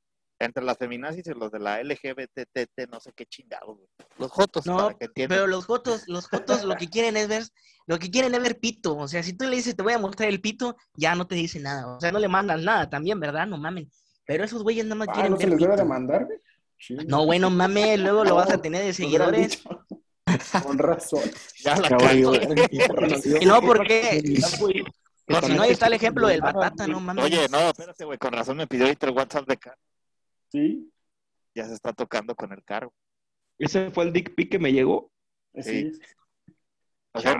[0.43, 3.87] entre las feminazis y los de la LGBTT, no sé qué chingado, güey.
[4.17, 5.37] Los jotos, No, para que entiendan.
[5.37, 7.43] Pero los jotos, los jotos lo que quieren es ver,
[7.87, 8.97] lo que quieren es ver pito.
[8.97, 11.35] O sea, si tú le dices te voy a mostrar el pito, ya no te
[11.35, 11.95] dice nada.
[11.95, 13.47] O sea, no le mandan nada también, ¿verdad?
[13.47, 13.89] No mamen.
[14.25, 16.39] Pero esos güeyes nada más Ah, quieren ¿no se ver les debe de mandar, güey?
[17.07, 19.49] No, bueno, mames, luego lo vas a tener de seguidores.
[19.49, 19.85] dicho.
[20.63, 21.21] Con razón.
[21.63, 22.31] Ya la valió.
[23.39, 24.23] Y no, porque
[25.27, 27.23] por si no, ahí está el ejemplo del batata, no mames.
[27.23, 29.79] Oye, no, espérate, güey, con razón me pidió ahorita el WhatsApp de Carlos.
[30.52, 30.91] Sí,
[31.56, 32.93] Ya se está tocando con el carro.
[33.58, 35.12] Ese fue el dick pic que me llegó.
[35.60, 35.91] sí.
[37.14, 37.38] O sea,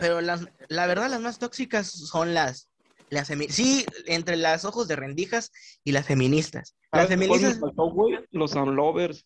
[0.00, 2.68] Pero las, la verdad, las más tóxicas son las,
[3.10, 5.52] las femi- Sí, entre las ojos de rendijas
[5.84, 6.74] y las feministas.
[6.90, 8.26] Las ¿Sabes cuál me feministas.
[8.32, 9.24] Los unlovers.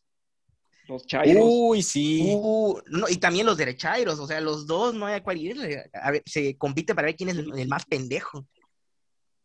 [0.89, 1.43] Los chairos.
[1.43, 2.35] Uy, sí.
[2.35, 5.91] Uh, no, y también los derechairos, o sea, los dos no hay a cuál irle.
[5.95, 8.47] A ver, se compite para ver quién es el, el más pendejo.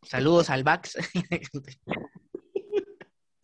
[0.03, 0.97] Saludos al Vax.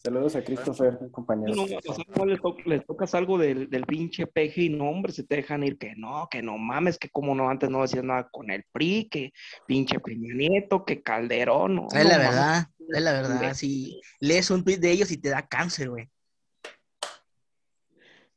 [0.08, 1.54] Saludos a Christopher, compañero.
[1.54, 4.90] No, o sea, no le, to- le tocas algo del, del pinche peje y no,
[4.90, 7.82] hombre, se te dejan ir que no, que no mames, que como no antes no
[7.82, 9.34] decías nada con el PRI, que
[9.66, 12.30] pinche Peña Nieto, que Calderón, no, es no la mames.
[12.30, 13.54] verdad, es la verdad.
[13.54, 16.08] Si lees un tweet de ellos y te da cáncer, güey.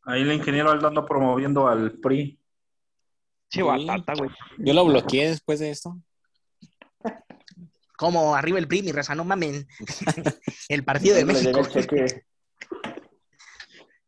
[0.03, 2.37] Ahí el ingeniero andando promoviendo al PRI.
[3.49, 4.31] Che, batata, güey.
[4.59, 5.97] Yo lo bloqueé después de esto.
[8.01, 9.69] Como arriba el PRI, mi raza, no mamen.
[10.71, 11.63] el partido de México.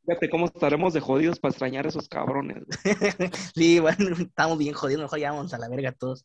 [0.07, 2.65] Fíjate cómo estaremos de jodidos para extrañar a esos cabrones.
[3.55, 6.25] sí, bueno, estamos bien jodidos, mejor ya vamos a la verga todos.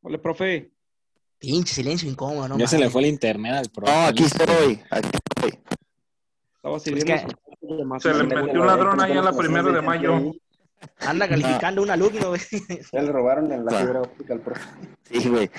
[0.00, 0.72] Ole, profe.
[1.38, 2.58] Pinche silencio incómodo, ¿no?
[2.58, 3.86] ya se le fue el internet al pro.
[3.86, 5.62] No, aquí estoy, aquí estoy.
[6.56, 8.02] Estaba sirviendo que- de más.
[8.02, 10.32] Se le metió un ladrón ahí a la primera de mayo.
[11.00, 12.40] Anda calificando un alumno, güey.
[12.92, 13.86] Ya le robaron en la Claro.
[13.86, 14.60] fibra óptica al profe.
[15.10, 15.50] Sí, güey.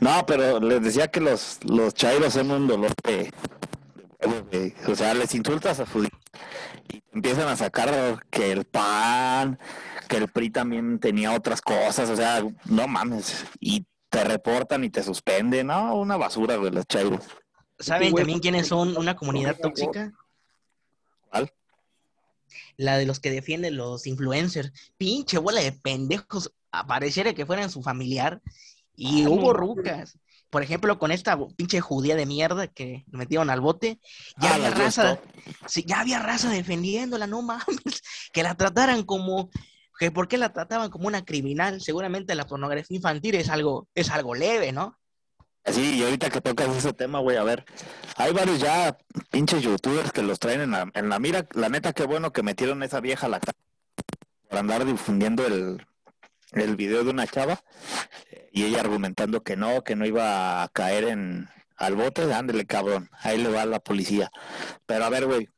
[0.00, 3.30] No, pero les decía que los, los chairos son un dolor de,
[4.20, 4.74] de huevo, güey.
[4.88, 9.58] O sea, les insultas a su y empiezan a sacar que el PAN,
[10.08, 13.44] que el PRI también tenía otras cosas, o sea, no mames.
[13.60, 17.24] Y te reportan y te suspenden, no, una basura, güey, los chairos.
[17.78, 20.12] ¿Saben también quiénes son una comunidad tóxica?
[22.76, 24.72] La de los que defienden los influencers.
[24.96, 26.52] Pinche bola de pendejos.
[26.88, 28.40] Pareciera que fueran su familiar.
[28.96, 30.18] Y hubo rucas.
[30.50, 33.98] Por ejemplo, con esta pinche judía de mierda que metieron al bote.
[34.40, 35.18] Ya Ah, había raza.
[35.66, 37.64] Sí, ya había raza defendiéndola, no mames.
[38.32, 39.50] Que la trataran como.
[39.98, 41.80] Que ¿Por qué la trataban como una criminal?
[41.80, 44.98] Seguramente la pornografía infantil es algo, es algo leve, ¿no?
[45.66, 47.64] Sí, y ahorita que tocas ese tema, güey, a ver,
[48.16, 48.98] hay varios ya
[49.30, 51.46] pinches youtubers que los traen en la, en la mira.
[51.54, 53.56] La neta, qué bueno que metieron esa vieja a la cara
[54.48, 55.84] por andar difundiendo el,
[56.52, 57.62] el video de una chava
[58.52, 63.10] y ella argumentando que no, que no iba a caer en al bote, ándele cabrón,
[63.20, 64.30] ahí le va la policía.
[64.86, 65.48] Pero a ver, güey,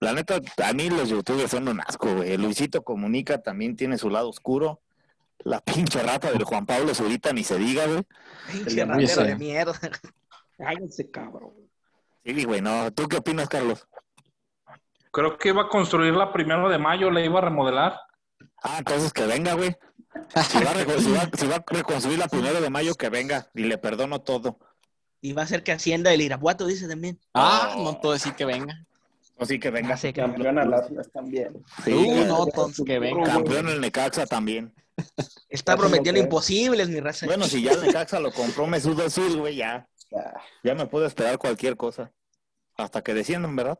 [0.00, 2.36] la neta, a mí los youtubers son un asco, güey.
[2.38, 4.82] Luisito Comunica también tiene su lado oscuro.
[5.44, 8.02] La pinche rata del Juan Pablo Zurita ni se diga, güey.
[8.50, 9.78] Pinche de ratero de mierda.
[10.58, 11.52] Cállate, cabrón.
[12.24, 12.90] Sí, güey, no.
[12.92, 13.86] ¿Tú qué opinas, Carlos?
[15.10, 18.00] Creo que iba a construir la primero de mayo, la iba a remodelar.
[18.62, 19.76] Ah, entonces que venga, güey.
[20.48, 23.08] Si va, a reco- si va- si va a reconstruir la primero de mayo, que
[23.10, 24.58] venga y le perdono todo.
[25.20, 27.18] Y va a ser que Hacienda el Irapuato, dice también.
[27.34, 28.84] Ah, no todo decir que venga.
[29.36, 29.96] O sí que venga.
[30.14, 31.62] Campeón al Atlas también.
[31.84, 33.24] Sí, que- no, entonces que venga.
[33.24, 34.72] Campeón el Necaxa también.
[35.48, 37.26] Está prometiendo imposibles, mi raza.
[37.26, 39.88] Bueno, si ya el Necaxa lo compró Mesut Özil, güey, ya.
[40.62, 42.12] Ya me puedo esperar cualquier cosa.
[42.76, 43.78] Hasta que desciendan, ¿verdad?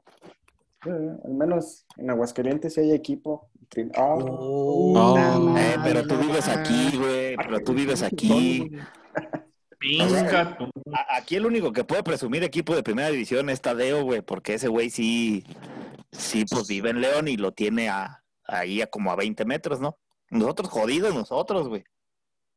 [0.87, 3.51] al menos en Aguascalientes sí hay equipo.
[3.97, 5.59] Ah, Oh, Oh.
[5.59, 7.37] Eh, pero tú vives aquí, güey.
[7.37, 8.71] Pero tú vives aquí.
[11.11, 14.69] Aquí el único que puede presumir equipo de primera división es Tadeo, güey, porque ese
[14.69, 15.45] güey sí,
[16.13, 19.81] sí, pues vive en León y lo tiene a, ahí a como a 20 metros,
[19.81, 19.99] ¿no?
[20.31, 21.85] Nosotros jodidos, nosotros, güey.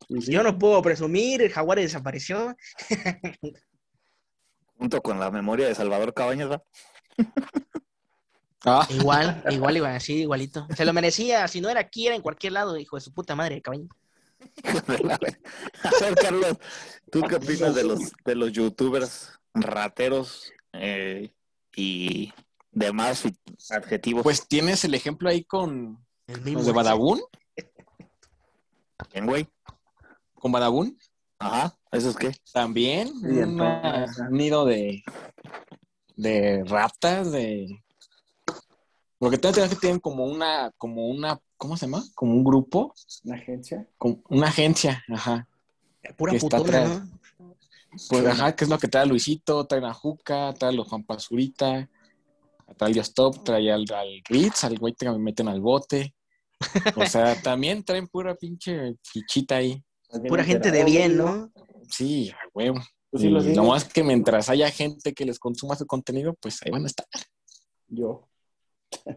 [0.09, 2.55] Yo no puedo presumir, el jaguar desapareció.
[4.77, 6.63] Junto con la memoria de Salvador Cabañas, ¿va?
[8.65, 10.67] Ah, Igual, igual, igual, así, igualito.
[10.75, 13.35] Se lo merecía, si no era aquí, era en cualquier lado, hijo de su puta
[13.35, 15.01] madre, ver-
[15.83, 16.57] A ver, Carlos,
[17.11, 21.31] ¿tú qué opinas de los, de los youtubers rateros eh,
[21.75, 22.33] y
[22.71, 23.23] demás
[23.69, 24.23] adjetivos?
[24.23, 26.59] pues tienes el ejemplo ahí con El mismo.
[26.59, 27.21] los de Badabun,
[29.11, 29.47] ¿Quién, güey?
[30.39, 30.97] con Badabun,
[31.39, 32.31] Ajá, ¿eso es qué?
[32.53, 35.03] también un nido de,
[36.15, 37.83] de ratas, de...
[39.19, 42.03] Lo que tengo que que tienen como una, como una, ¿cómo se llama?
[42.13, 42.93] Como un grupo,
[43.23, 43.87] una agencia.
[43.97, 45.47] como una agencia, ajá.
[46.15, 47.01] Pura que está putona, atrás.
[47.39, 47.55] ¿no?
[48.09, 51.03] Pues ajá, que es lo que trae Luisito, trae a Juca, trae a los Juan
[51.03, 51.89] Pazurita,
[52.77, 56.13] trae al Stop, trae al, al Ritz, al güey que me meten al bote.
[56.95, 59.83] O sea, también traen pura pinche fichita ahí.
[60.27, 61.17] Pura gente de bien.
[61.17, 61.51] ¿no?
[61.89, 62.79] Sí, a huevo.
[63.11, 63.57] Tú sí lo lo sigues.
[63.57, 67.05] más que mientras haya gente que les consuma su contenido, pues ahí van a estar.
[67.87, 68.27] Yo.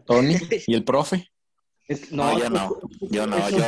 [0.05, 0.35] Tony
[0.67, 1.27] y el profe.
[1.87, 2.77] Es- No, yo no,
[3.09, 3.63] yo no, eso- yo-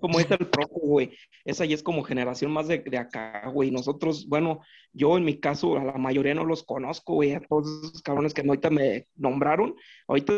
[0.00, 1.10] Como dice el profe, güey.
[1.44, 3.70] Esa ya es como generación más de, de acá, güey.
[3.70, 4.60] Nosotros, bueno,
[4.92, 7.32] yo en mi caso, a la mayoría no los conozco, güey.
[7.34, 9.74] A todos esos cabrones que ahorita me nombraron,
[10.06, 10.32] ahorita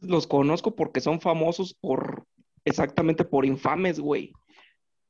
[0.00, 2.26] los conozco porque son famosos por,
[2.64, 4.32] exactamente por infames, güey.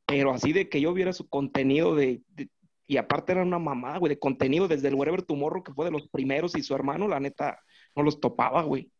[0.07, 2.51] Pero así de que yo viera su contenido de, de-
[2.87, 5.93] y aparte era una mamada, güey, de contenido desde el Wherever Tomorrow, que fue de
[5.93, 7.61] los primeros, y su hermano, la neta,
[7.95, 8.91] no los topaba, güey.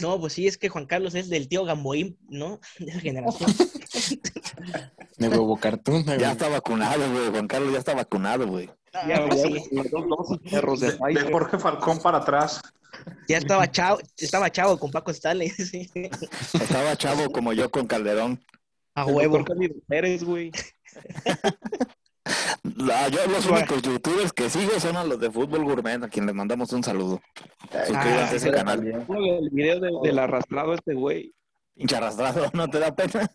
[0.00, 2.58] No, pues sí, es que Juan Carlos es del tío Gamboín, ¿no?
[2.78, 3.50] De esa generación.
[5.18, 6.04] De huevo cartoon.
[6.04, 7.28] de ya está vacunado, güey.
[7.30, 8.70] Juan Carlos ya está vacunado, güey.
[8.94, 9.68] Ah, Ya, sí.
[10.50, 10.98] perros de
[11.30, 12.60] Jorge Falcón para atrás.
[13.28, 15.90] Ya estaba chavo, estaba chavo con Paco Stanley, sí.
[16.54, 18.42] Estaba chavo como yo con Calderón.
[18.94, 19.44] A El huevo.
[19.86, 20.50] Pérez, güey.
[22.92, 26.26] Ah, yo los únicos youtubers que sigo son a los de Fútbol Gourmet, a quien
[26.26, 27.22] les mandamos un saludo.
[27.72, 28.84] Suscríbanse a ese canal.
[28.84, 31.32] del video de- del arrastrado este güey.
[31.74, 33.30] Pinche arrastrado, ¿no te da pena?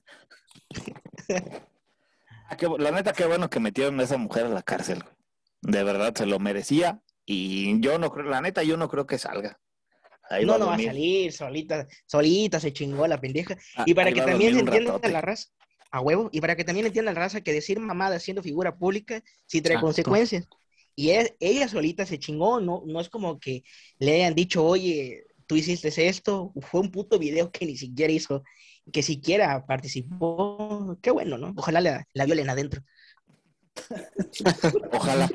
[2.49, 5.04] Ah, la neta, qué bueno que metieron a esa mujer a la cárcel.
[5.64, 7.01] De verdad, se lo merecía.
[7.26, 9.59] Y yo no creo, la neta, yo no creo que salga.
[10.30, 13.57] Ahí no, no va a salir, solita, solita se chingó la pendeja.
[13.76, 15.49] Ah, Y para que también entienda la raza,
[15.91, 19.22] a huevo, y para que también entienda la raza que decir mamada siendo figura pública
[19.45, 19.88] sí trae Exacto.
[19.88, 20.47] consecuencias.
[20.95, 23.64] Y es- ella solita se chingó, no, no es como que
[23.99, 28.43] le hayan dicho, oye, tú hiciste esto, fue un puto video que ni siquiera hizo,
[28.91, 31.53] que siquiera participó, qué bueno, ¿no?
[31.57, 32.82] Ojalá la, la violen adentro.
[34.91, 35.30] Ojalá.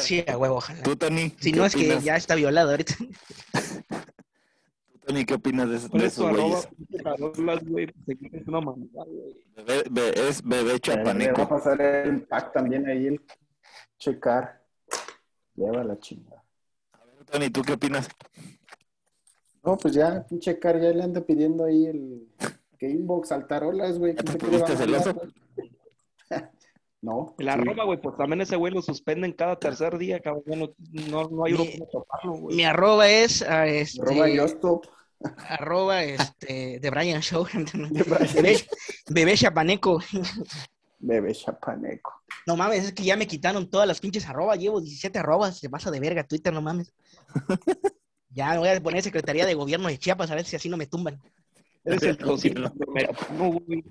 [0.00, 0.82] Sí, a huevo, ojalá.
[0.82, 1.34] Tú, Tony.
[1.40, 2.94] Si ¿qué no es que ya está violado ahorita.
[2.96, 3.08] Tú,
[5.06, 6.68] Tony, ¿qué opinas de, Por de eso esos güeyes?
[7.66, 8.44] Güey, pues,
[9.04, 9.36] güey.
[9.56, 11.48] Bebé- be- es bebé Le va a chapaneco.
[11.48, 13.20] pasar el pack también ahí, el
[13.98, 14.62] checar.
[15.54, 16.42] Lleva la chingada.
[17.30, 18.08] Tony, ¿tú qué opinas?
[19.64, 22.28] No, pues ya, un checar ya le anda pidiendo ahí el
[22.78, 24.14] que inbox saltarolas, güey.
[24.16, 25.20] ¿Ya ¿quién te pusiste celoso?
[27.02, 27.34] No.
[27.38, 30.44] El arroba, güey, pues también ese güey lo suspenden cada tercer día, cabrón.
[30.46, 30.74] No,
[31.10, 32.56] no, no hay como toparlo, güey.
[32.56, 34.86] Mi arroba es ah, este, Arroba Yostop.
[35.48, 37.46] arroba este, de Brian Show.
[38.34, 38.64] bebé,
[39.10, 40.00] bebé chapaneco.
[41.00, 42.22] Bebé chapaneco.
[42.46, 44.58] No mames, es que ya me quitaron todas las pinches arrobas.
[44.58, 45.58] Llevo 17 arrobas.
[45.58, 46.92] Se pasa de verga Twitter, no mames.
[48.34, 50.78] Ya me voy a poner Secretaría de Gobierno de Chiapas a ver si así no
[50.78, 51.20] me tumban.
[51.84, 53.84] Eres el de güey.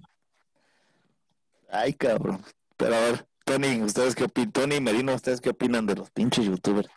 [1.70, 2.44] Ay, cabrón.
[2.82, 4.52] Pero a ver, Tony, ¿ustedes qué opinan?
[4.52, 6.90] Tony y Merino, ¿ustedes qué opinan de los pinches youtubers?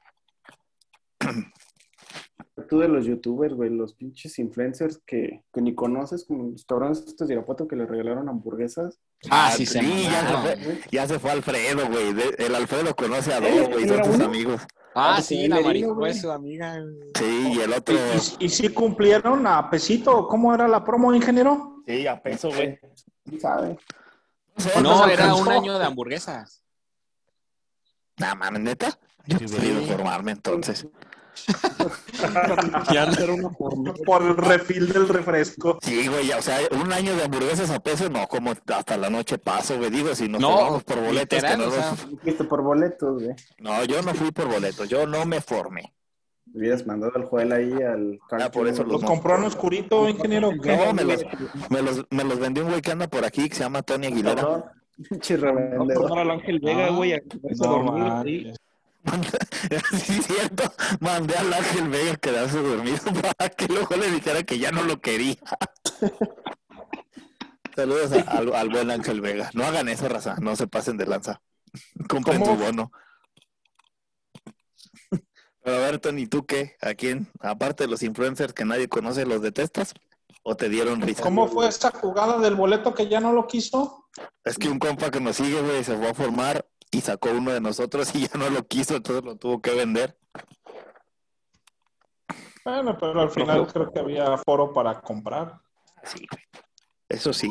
[2.68, 7.02] Tú de los youtubers, güey, los pinches influencers que, que ni conoces, como los cabrones
[7.04, 9.00] estos de Irapuato que le regalaron hamburguesas.
[9.28, 12.14] Ah, sí, se sí, ya se, fue, ya se fue Alfredo, güey.
[12.38, 14.24] El Alfredo conoce a dos, güey, son ¿era sus uno?
[14.26, 14.62] amigos.
[14.94, 15.82] Ah, Ah, sí, sí, la güey.
[15.82, 16.76] fue su amiga.
[17.18, 17.96] Sí, y el otro.
[17.96, 20.28] ¿Y, y, y si cumplieron a pesito?
[20.28, 21.82] ¿Cómo era la promo, ingeniero?
[21.84, 22.78] Sí, a peso, güey.
[23.24, 23.76] ¿Quién sabe?
[24.82, 25.42] No, se era alcanzó.
[25.42, 26.62] un año de hamburguesas.
[28.16, 28.98] Nada mames, neta.
[29.26, 30.86] Yo debería informarme entonces.
[32.92, 33.92] Ya Era una forma.
[34.06, 35.78] Por el refil del refresco.
[35.82, 39.10] Sí, güey, ya, o sea, un año de hamburguesas a peso, no, como hasta la
[39.10, 39.90] noche paso, güey.
[39.90, 43.22] Digo, si nos No, formamos por boletos, literal, que no, o sea, Fuiste por boletos,
[43.22, 43.34] güey.
[43.58, 45.92] no, yo no fui por boletos, yo no me formé.
[46.54, 49.08] Hubieras mandado al Joel ahí al Ah, por eso ¿Los No.
[49.08, 50.52] compró en oscurito, ingeniero?
[50.54, 51.22] No, me los,
[51.68, 54.06] me, los, me los vendió un güey que anda por aquí, que se llama Tony
[54.06, 54.72] Aguilera.
[55.28, 56.06] Revendedor.
[56.08, 58.52] tomar al Ángel Vega, güey, a quedarse no sí.
[59.98, 60.62] sí, es cierto.
[61.00, 62.98] Mandé al Ángel Vega a quedarse dormido
[63.36, 65.34] para que luego le dijera que ya no lo quería.
[67.74, 69.50] Saludos a- al, al buen Ángel Vega.
[69.54, 70.36] No hagan eso, raza.
[70.40, 71.40] No se pasen de lanza.
[72.08, 72.56] Compren ¿Cómo?
[72.56, 72.92] su bono.
[75.64, 76.76] Pero a ver, Tony, ¿tú qué?
[76.82, 77.26] ¿A quién?
[77.40, 79.94] Aparte de los influencers que nadie conoce, ¿los detestas?
[80.42, 81.22] ¿O te dieron risa?
[81.22, 84.10] ¿Cómo fue esa jugada del boleto que ya no lo quiso?
[84.44, 87.50] Es que un compa que nos sigue, güey, se fue a formar y sacó uno
[87.50, 90.18] de nosotros y ya no lo quiso, entonces lo tuvo que vender.
[92.62, 95.60] Bueno, pero al final creo que había foro para comprar.
[96.02, 96.42] Sí, güey.
[97.08, 97.50] Eso sí.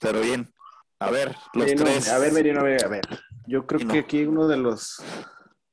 [0.00, 0.52] Pero bien.
[0.98, 2.08] A ver, los Merino, tres.
[2.08, 3.04] A ver, Merino, a ver, a ver.
[3.46, 5.00] Yo creo que aquí uno de los.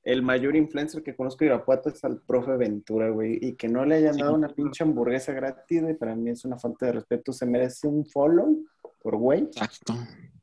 [0.03, 3.37] El mayor influencer que conozco de Irapuato es al profe Ventura, güey.
[3.39, 6.57] Y que no le hayan dado una pinche hamburguesa gratis, güey, para mí es una
[6.57, 7.31] falta de respeto.
[7.31, 8.65] Se merece un follow
[9.01, 9.43] por güey.
[9.43, 9.93] Exacto.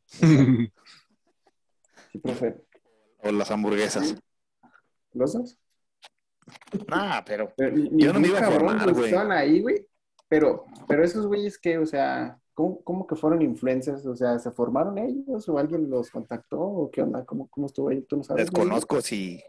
[0.07, 0.73] Sí,
[2.23, 2.63] profe.
[3.19, 4.15] O las hamburguesas.
[5.13, 5.59] ¿Los dos?
[6.89, 7.53] Nah, pero.
[7.93, 9.11] Yo no me iba a formar, güey, güey.
[9.11, 9.87] Estaban ahí, güey.
[10.29, 14.05] Pero, pero esos güeyes que, o sea, ¿cómo, cómo que fueron influencers?
[14.05, 17.25] O sea, ¿se formaron ellos o alguien los contactó o qué onda?
[17.25, 18.03] ¿Cómo, cómo estuvo ahí?
[18.03, 18.47] ¿Tú no sabes?
[18.47, 19.41] Desconozco si.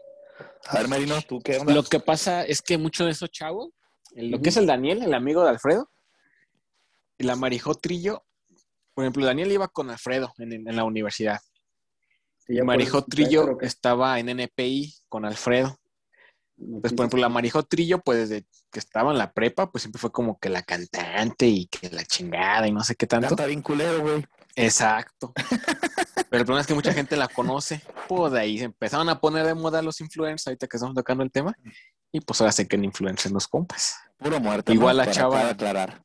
[0.68, 1.74] A ver, Merino, ¿tú qué onda?
[1.74, 3.70] Lo que pasa es que muchos de esos chavos,
[4.14, 5.90] el- lo que es el Daniel, el amigo de Alfredo,
[7.18, 8.22] y la Marijó Trillo,
[8.94, 11.40] por ejemplo, Daniel iba con Alfredo en, en la universidad.
[12.38, 15.76] Sí, Marijó Trillo estaba en NPI con Alfredo.
[16.80, 19.98] Pues, por ejemplo, la Marijó Trillo, pues desde que estaba en la prepa, pues siempre
[20.00, 23.28] fue como que la cantante y que la chingada y no sé qué tanto.
[23.28, 24.24] Canta bien culero, güey.
[24.56, 25.32] Exacto.
[26.30, 27.80] Pero el problema es que mucha gente la conoce.
[28.08, 31.24] Pues de ahí se empezaron a poner de moda los influencers, ahorita que estamos tocando
[31.24, 31.56] el tema.
[32.12, 33.96] Y pues ahora sé que en influencers los compas.
[34.18, 34.72] Puro muerte.
[34.72, 35.04] Igual ¿no?
[35.04, 35.52] la chava- aclarar,
[35.86, 36.04] aclarar.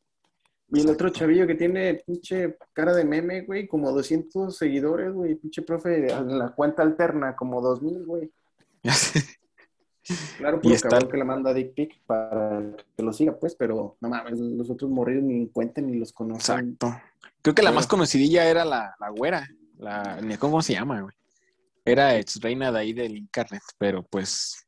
[0.69, 5.35] Y el otro chavillo que tiene pinche cara de meme, güey, como 200 seguidores, güey,
[5.35, 8.31] pinche profe, en la cuenta alterna, como 2000, güey.
[10.37, 12.61] Claro, está- cabrón que le manda dick pic para
[12.95, 16.59] que lo siga, pues, pero no mames, los otros morridos ni cuentan ni los conocen.
[16.75, 17.01] Exacto.
[17.41, 19.47] Creo que la Pero- más conocidilla era la, la güera.
[19.77, 21.15] La, ni cómo se llama, güey.
[21.83, 24.65] Era ex reina de ahí del internet, pero pues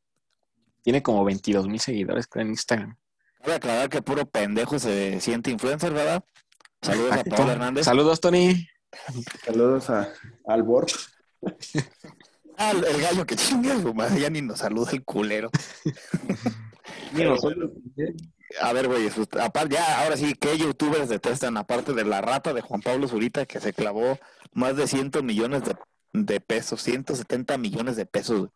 [0.83, 2.95] tiene como 22 mil seguidores creo, en Instagram.
[3.41, 6.23] Cabe aclarar que puro pendejo se siente influencer, ¿verdad?
[6.81, 7.23] Saludos a.
[7.23, 7.85] Pablo Hernández.
[7.85, 8.67] Saludos, Tony.
[9.45, 10.09] Saludos a,
[10.47, 10.87] al Borg.
[12.57, 15.51] Ah, el, gallo que chingue su madre, ya ni nos saluda el culero.
[17.15, 17.69] Pero bueno,
[18.61, 21.57] a ver, güey, aparte, ya, ahora sí, ¿qué youtubers detestan?
[21.57, 24.17] Aparte de la rata de Juan Pablo Zurita, que se clavó
[24.53, 25.75] más de 100 millones de,
[26.13, 28.39] de pesos, 170 millones de pesos.
[28.39, 28.51] güey.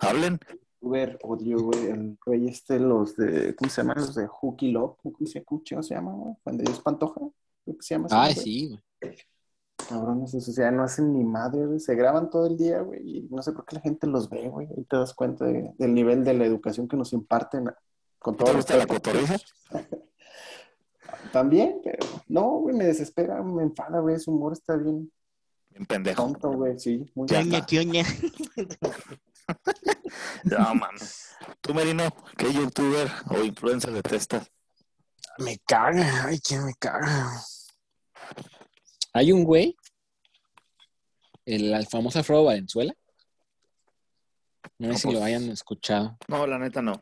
[0.00, 0.38] Hablen.
[0.80, 3.96] Uber odio, güey, el güey este, los de, ¿cómo se llaman?
[3.96, 6.12] Los de Hooky Love, ¿cómo se, cómo se llama?
[6.12, 6.34] güey?
[6.44, 7.20] Cuando ellos pantoja,
[7.64, 8.06] creo que se llama.
[8.06, 8.44] así, Ay, güey.
[8.44, 9.16] sí, güey.
[9.88, 11.78] Cabrones, o sea, no hacen ni madre, güey.
[11.78, 13.00] Se graban todo el día, güey.
[13.18, 14.66] Y no sé por qué la gente los ve, güey.
[14.76, 17.70] Ahí te das cuenta de- del nivel de la educación que nos imparten
[18.18, 19.36] con ¿Te todo gusta la cotorriza?
[21.32, 24.18] También, pero no, güey, me desespera, me enfada, güey.
[24.18, 25.12] Su humor está bien
[25.70, 26.22] Bien pendejo.
[26.24, 26.78] tonto, güey.
[26.78, 27.42] Sí, muy está.
[27.70, 28.04] ñoña.
[30.44, 31.28] No, mames.
[31.60, 32.02] Tú, Merino,
[32.36, 34.50] ¿qué youtuber o influencer detestas?
[35.38, 36.24] Me caga.
[36.26, 37.30] Ay, ¿quién me caga?
[39.16, 39.76] Hay un güey,
[41.44, 42.94] el, el famoso Alfredo Valenzuela.
[44.78, 45.18] No sé si pues.
[45.18, 46.18] lo hayan escuchado.
[46.28, 47.00] No, la neta no.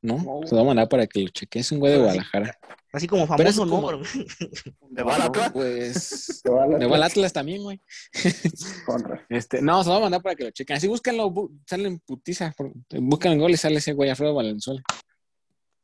[0.00, 0.16] ¿No?
[0.16, 0.40] No.
[0.46, 1.60] Se lo voy a mandar para que lo cheque.
[1.60, 2.58] Es un güey de Guadalajara.
[2.92, 3.80] Así como famoso, ¿no?
[3.80, 3.92] como-
[4.90, 5.50] ¿De Balacla?
[5.52, 6.40] Pues.
[6.42, 7.80] Se va a la- Me va al Atlas también, güey.
[9.28, 10.76] Este, no, se lo voy a mandar para que lo chequen.
[10.76, 12.52] Así búsquenlo, bu- sale en putiza.
[12.56, 14.82] por- Buscan en gol y sale ese güey Alfredo Valenzuela.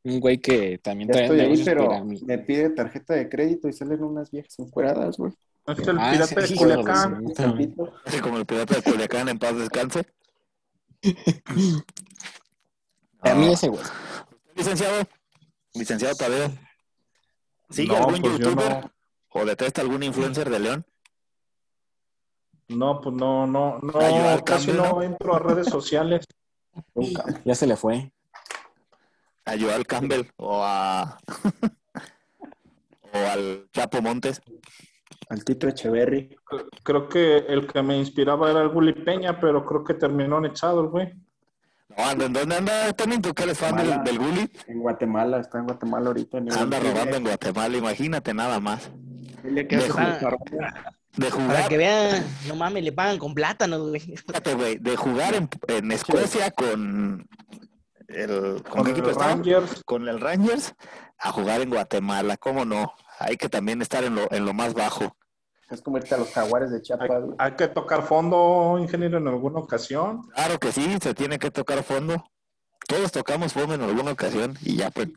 [0.04, 3.72] Un güey que también Ya trae estoy ahí, pero me pide tarjeta de crédito y
[3.72, 5.32] salen unas viejas encueradas, güey.
[5.68, 7.24] Es el Ah, pirata sí, de Culiacán.
[8.22, 10.06] como el pirata de Culiacán en paz descanse.
[13.20, 13.82] A mí ese güey.
[14.54, 15.06] Licenciado,
[15.74, 16.50] licenciado Tadeo,
[17.70, 18.90] ¿sigue No, algún pues yo youtuber no.
[19.28, 20.86] o detesta algún influencer de León?
[22.68, 23.92] No, pues no, no, no,
[24.44, 25.02] casi cambio, no ¿no?
[25.02, 26.26] entro a redes sociales.
[26.94, 27.24] Nunca.
[27.44, 28.12] Ya se le fue.
[29.44, 31.18] ¿A Joel Campbell o a
[33.12, 34.40] o al Chapo Montes?
[35.30, 36.34] Al Tito Echeverry.
[36.82, 40.80] Creo que el que me inspiraba era el Gulli Peña, pero creo que terminó echado
[40.80, 41.12] el güey.
[41.96, 43.18] No, anda, ¿en dónde anda Tony?
[43.18, 44.50] ¿Tú que eres fan del, del Gulli?
[44.66, 46.38] En Guatemala, está en Guatemala ahorita.
[46.38, 48.90] En el- Anda robando en Guatemala, imagínate nada más.
[49.42, 50.38] Dile que De jugar.
[51.46, 54.00] Para que vean, no mames, le pagan con plátanos, güey.
[54.00, 57.26] fíjate, güey, de jugar en, en Escocia con
[58.06, 59.32] el, ¿con el estaba?
[59.32, 59.82] Rangers.
[59.84, 60.74] Con el Rangers
[61.18, 62.92] a jugar en Guatemala, ¿cómo no?
[63.18, 65.16] Hay que también estar en lo, en lo más bajo.
[65.70, 69.28] Es como irte a los jaguares de Hay, Chiapas, hay que tocar fondo, ingeniero, en
[69.28, 70.22] alguna ocasión.
[70.30, 72.24] Claro que sí, se tiene que tocar fondo.
[72.86, 75.08] Todos tocamos fondo en alguna ocasión y ya pues,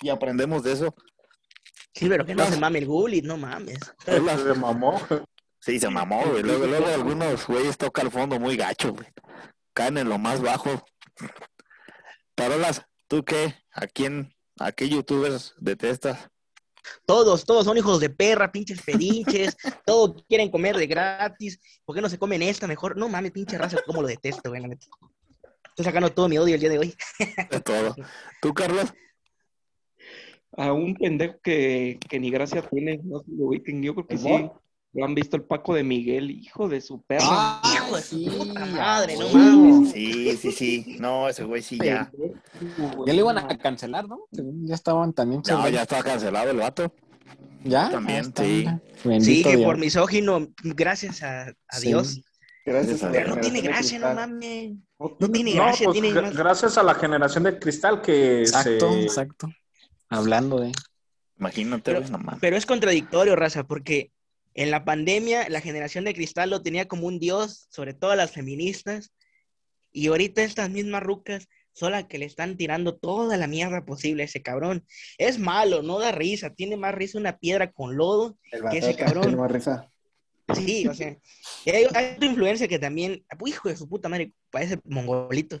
[0.00, 0.94] y aprendemos de eso.
[1.94, 3.78] Sí, pero que no se mame el Gullit, no mames.
[4.04, 4.18] Se
[4.54, 5.00] mamó.
[5.60, 6.42] Sí, se mamó, güey.
[6.42, 9.06] Luego, luego algunos güeyes tocan el fondo muy gacho, güey.
[9.74, 10.84] Caen en lo más bajo.
[12.34, 13.54] Parolas, ¿tú qué?
[13.72, 16.30] ¿A quién, a qué youtubers detestas?
[17.06, 19.56] Todos, todos son hijos de perra, pinches pedinches,
[19.86, 21.60] todos quieren comer de gratis.
[21.84, 22.96] ¿Por qué no se comen esta mejor?
[22.96, 24.86] No mames, pinche raza, cómo lo detesto, güey, la neta.
[25.68, 26.94] Estoy sacando todo mi odio el día de hoy.
[27.50, 27.94] De todo.
[28.42, 28.92] ¿Tú, Carlos?
[30.54, 34.14] A un pendejo que, que ni gracia tiene, no sé, lo ubiquen, yo creo que
[34.14, 34.28] ¿El sí.
[34.28, 34.62] Bot?
[34.94, 37.24] Lo han visto el Paco de Miguel, hijo de su perra.
[37.26, 39.92] Ah, Hijo de sí, puta madre, no mames.
[39.92, 40.96] Sí, sí, sí.
[41.00, 42.10] No, ese güey sí ya.
[43.06, 44.26] Ya le iban a cancelar, ¿no?
[44.30, 45.42] Ya estaban también.
[45.48, 46.92] No, ya estaba cancelado el vato.
[47.64, 47.88] ¿Ya?
[47.90, 49.20] También, Ah, sí.
[49.20, 49.64] Sí, que Dios.
[49.64, 51.88] por misógino, gracias a, a Sí.
[51.88, 52.20] Dios.
[52.66, 54.72] Gracias a la Pero no tiene gracia, no mames.
[54.98, 58.40] No tiene No, gracia, pues, tiene gra- más- gracias a la generación de cristal que
[58.42, 59.02] Exacto, se...
[59.02, 59.48] exacto.
[60.10, 60.72] Hablando de.
[61.38, 62.40] Imagínate, Pero- no mames.
[62.40, 64.10] Pero es contradictorio, raza, porque
[64.54, 68.32] en la pandemia la generación de cristal lo tenía como un dios, sobre todo las
[68.32, 69.12] feministas,
[69.92, 74.22] y ahorita estas mismas rucas son las que le están tirando toda la mierda posible
[74.22, 74.86] a ese cabrón.
[75.18, 78.36] Es malo, no da risa, tiene más risa una piedra con lodo.
[78.50, 79.22] El Que ese cabrón.
[79.22, 79.88] tiene más risa.
[80.54, 81.16] Sí, o sea,
[81.66, 85.60] hay, hay otro influencer que también, hijo de su puta madre, parece mongolito.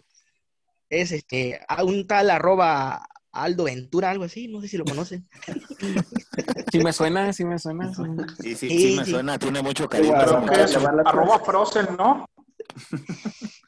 [0.90, 5.26] Es este, a un tal arroba Aldo Ventura, algo así, no sé si lo conocen.
[6.72, 7.92] Sí me suena, sí me suena.
[7.94, 8.02] sí.
[8.40, 9.38] Sí, sí, Sí, sí, me suena.
[9.38, 12.24] Tiene mucho la arroba Frozen, ¿no?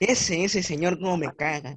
[0.00, 1.76] Ese, ese señor, cómo me caga.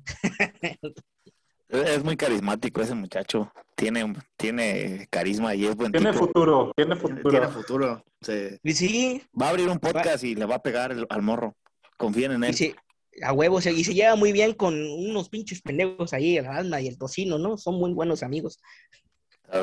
[1.67, 3.51] Es muy carismático ese muchacho.
[3.75, 6.27] Tiene, tiene carisma y es buen Tiene tipo.
[6.27, 7.29] futuro, tiene Tiene- futuro.
[7.29, 8.03] Tiene futuro.
[8.21, 11.55] Sí, Va a abrir un podcast y le va a pegar el- al morro.
[11.97, 12.75] Confíen en y él.
[13.21, 16.87] A huevos, y se lleva muy bien con unos pinches pendejos ahí, el alma y
[16.87, 17.57] el tocino, ¿no?
[17.57, 18.59] Son muy buenos amigos.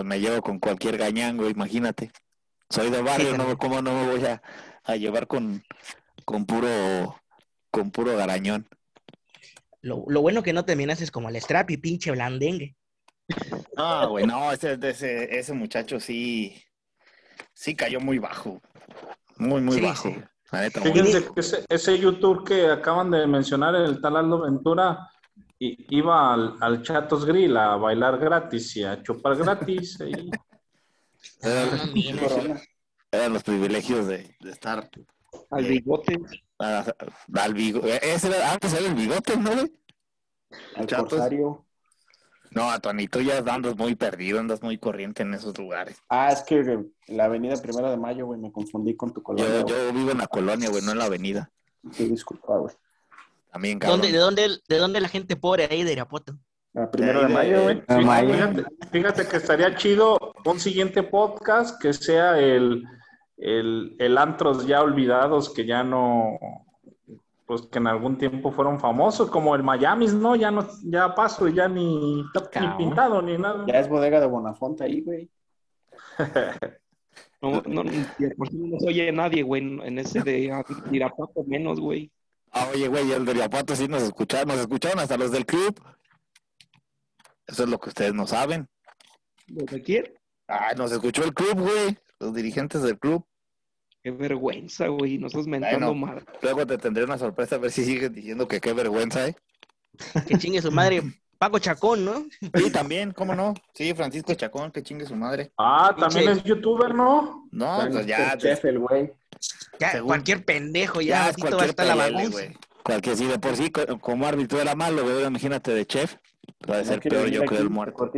[0.05, 2.11] Me llevo con cualquier gañango, imagínate.
[2.71, 3.59] Soy de barrio, Sí, no.
[3.59, 4.43] ¿cómo no me voy a,
[4.83, 5.63] a llevar con,
[6.25, 7.21] con puro
[7.71, 8.67] con puro garañón?
[9.83, 12.75] Lo, lo bueno que no terminaste es como el Strapi, pinche blandengue.
[13.77, 16.63] Ah, güey, no, ese, ese, ese muchacho sí,
[17.53, 18.61] sí cayó muy bajo.
[19.37, 20.09] Muy, muy Sí, bajo.
[20.09, 20.17] sí.
[20.61, 25.09] Neta, Fíjense que ese, ese youtuber que acaban de mencionar, el tal Aldo Ventura,
[25.59, 29.99] iba al, al Chatos Grill a bailar gratis y a chupar gratis.
[30.07, 30.31] y-
[33.11, 34.91] eran los privilegios de, de estar
[35.51, 36.19] Al Eh, bigote.
[36.59, 38.15] al bigote.
[38.15, 39.51] Ese era, antes era el bigote, ¿no?
[40.77, 41.09] Al Chatos.
[41.11, 41.64] corsario.
[42.55, 46.01] No, Antonito, ya andas muy perdido, andas muy corriente en esos lugares.
[46.09, 49.47] Ah, es que la avenida Primera de Mayo, güey, me confundí con tu colonia.
[49.47, 49.75] Yo, güey.
[49.75, 51.51] yo vivo en la colonia, güey, no en la avenida.
[51.91, 52.75] Sí, disculpa, güey.
[53.53, 54.01] También, cabrón.
[54.01, 56.39] ¿Dónde, de, dónde, ¿De dónde la gente pobre ahí de Irapuato?
[56.73, 57.83] La Primera De Mayo, güey.
[58.05, 58.35] Mayo.
[58.35, 62.85] Fíjate, fíjate que estaría chido un siguiente podcast que sea el,
[63.37, 66.39] el, el antros ya olvidados que ya no,
[67.47, 70.35] pues que en algún tiempo fueron famosos, como el Miami, ¿no?
[70.35, 72.25] Ya no, ya paso, ya ni,
[72.79, 73.65] pintado ni nada.
[73.67, 75.31] Ya es bodega de Bonafonte ahí, güey.
[77.41, 77.83] No, no,
[78.39, 80.51] por si no se oye nadie, güey, en en ese de
[80.91, 82.11] Irapuato menos, güey.
[82.51, 85.79] Ah, oye, güey, el de Irapuato sí nos escucharon, nos escucharon hasta los del club.
[87.47, 88.67] Eso es lo que ustedes no saben.
[89.47, 90.15] ¿De quién?
[90.49, 93.27] Ah, nos escuchó el club, güey, los dirigentes del club.
[94.05, 95.17] Qué vergüenza, güey.
[95.17, 96.07] Nosotros mentando Bueno.
[96.07, 96.25] mal.
[96.43, 99.35] Luego te tendré una sorpresa a ver si sigues diciendo que qué vergüenza, ¿eh?
[100.29, 101.03] Que chingue su madre,
[101.39, 102.27] Paco Chacón, ¿no?
[102.55, 103.55] Sí, también, ¿cómo no?
[103.73, 105.53] Sí, Francisco Chacón, que chingue su madre.
[105.57, 107.49] Ah, también es youtuber, ¿no?
[107.51, 109.11] No, pues ya, el chef, el güey.
[109.81, 112.31] Ya, Según- cualquier pendejo, ya, ya es ratito va a cualquier estar la bagunza.
[112.31, 112.57] güey.
[112.83, 116.17] Cualquier, si de por sí co- como árbitro era malo, güey, imagínate de chef.
[116.71, 118.11] Va a No ser peor yo que el muerto.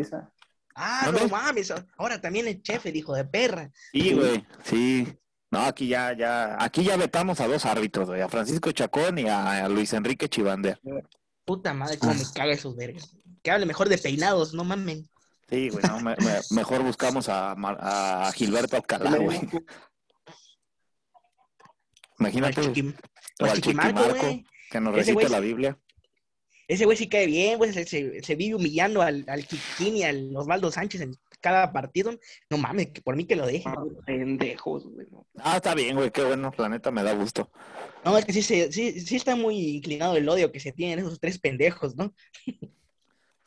[0.75, 1.21] Ah, ¿Dónde?
[1.23, 3.71] no mames, ahora también el chef, el hijo de perra.
[3.93, 5.07] Sí, güey, sí.
[5.57, 9.29] No, aquí ya, ya, aquí ya vetamos a dos árbitros, güey, a Francisco Chacón y
[9.29, 10.79] a, a Luis Enrique Chivander.
[11.45, 13.17] Puta madre, cómo me caga esos vergas.
[13.43, 15.09] Que hable mejor de peinados, no mamen.
[15.49, 19.39] Sí, güey, no, me- me- mejor buscamos a, a Gilberto Alcalá, güey.
[19.39, 19.63] Al
[22.19, 22.95] Imagínate, chiqui-
[23.41, 24.17] o o al al chiquimarco,
[24.71, 25.79] que nos güey la Biblia.
[26.69, 27.73] Ese güey sí cae bien, güey.
[27.73, 32.13] Se, se- se vive humillando al, al Chiquín y al Osvaldo Sánchez en cada partido.
[32.51, 33.69] No mames, que por mí que lo deje.
[33.69, 35.07] Ah, Pendejos, güey.
[35.39, 37.51] Ah, está bien, güey, qué bueno, la neta me da gusto.
[38.05, 40.99] No, es que sí, se- sí, sí está muy inclinado el odio que se tienen
[41.01, 42.15] esos tres pendejos, ¿no?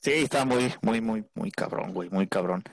[0.02, 2.64] Sí, está muy, muy, muy, muy cabrón, güey, muy cabrón.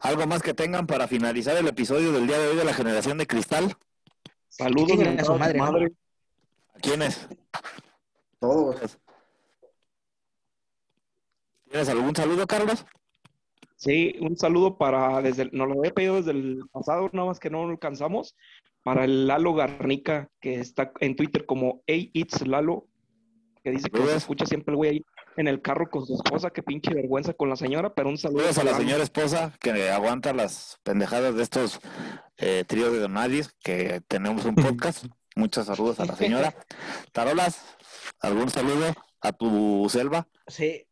[0.00, 3.16] ¿Algo más que tengan para finalizar el episodio del día de hoy de la generación
[3.18, 3.74] de cristal?
[4.48, 5.64] Saludos, a su madre, ¿no?
[6.74, 7.26] ¿A quiénes?
[8.38, 8.98] Todos.
[11.70, 12.84] ¿Tienes algún saludo, Carlos?
[13.78, 17.38] Sí, un saludo para, desde, el- nos lo había pedido desde el pasado, nada más
[17.38, 18.34] que no lo alcanzamos,
[18.82, 22.88] para el Lalo Garnica, que está en Twitter como Hey It's Lalo,
[23.62, 24.16] que dice que Saludos.
[24.16, 25.04] escucha siempre el güey ahí
[25.36, 28.40] en el carro con su esposa, que pinche vergüenza con la señora, pero un saludo
[28.40, 28.82] Saludos a la Lalo.
[28.84, 31.78] señora esposa que aguanta las pendejadas de estos
[32.38, 35.04] eh, tríos de donadies que tenemos un podcast.
[35.36, 36.52] Muchos saludos a la señora.
[37.12, 37.76] Tarolas,
[38.20, 40.26] ¿algún saludo a tu selva?
[40.48, 40.84] Sí.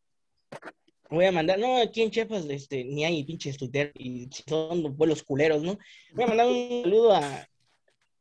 [1.10, 5.22] Voy a mandar, no, aquí en Chiapas este, ni hay pinches Twitter y son vuelos
[5.22, 5.78] culeros, ¿no?
[6.12, 7.48] Voy a mandar un saludo a,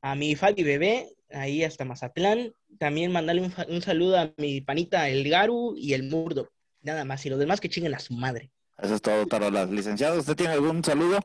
[0.01, 2.53] a mi Fabi Bebé, ahí hasta Mazatlán.
[2.77, 6.51] También mandarle un, un saludo a mi panita El Garu y el Murdo.
[6.81, 8.51] Nada más, y los demás que chinguen a su madre.
[8.77, 9.69] Eso es todo, Tarolas.
[9.69, 11.19] Licenciado, ¿usted tiene algún saludo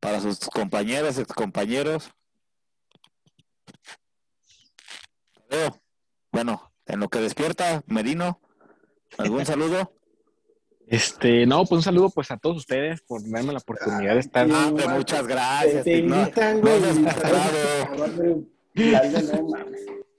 [0.00, 2.10] para sus compañeros, excompañeros?
[6.32, 8.40] Bueno, en lo que despierta, Merino,
[9.18, 9.92] ¿algún saludo?
[10.90, 14.48] Este, no, pues un saludo pues a todos ustedes por darme la oportunidad de estar.
[14.52, 15.84] Ah, muchas gracias.
[15.84, 16.80] Te invitan, güey.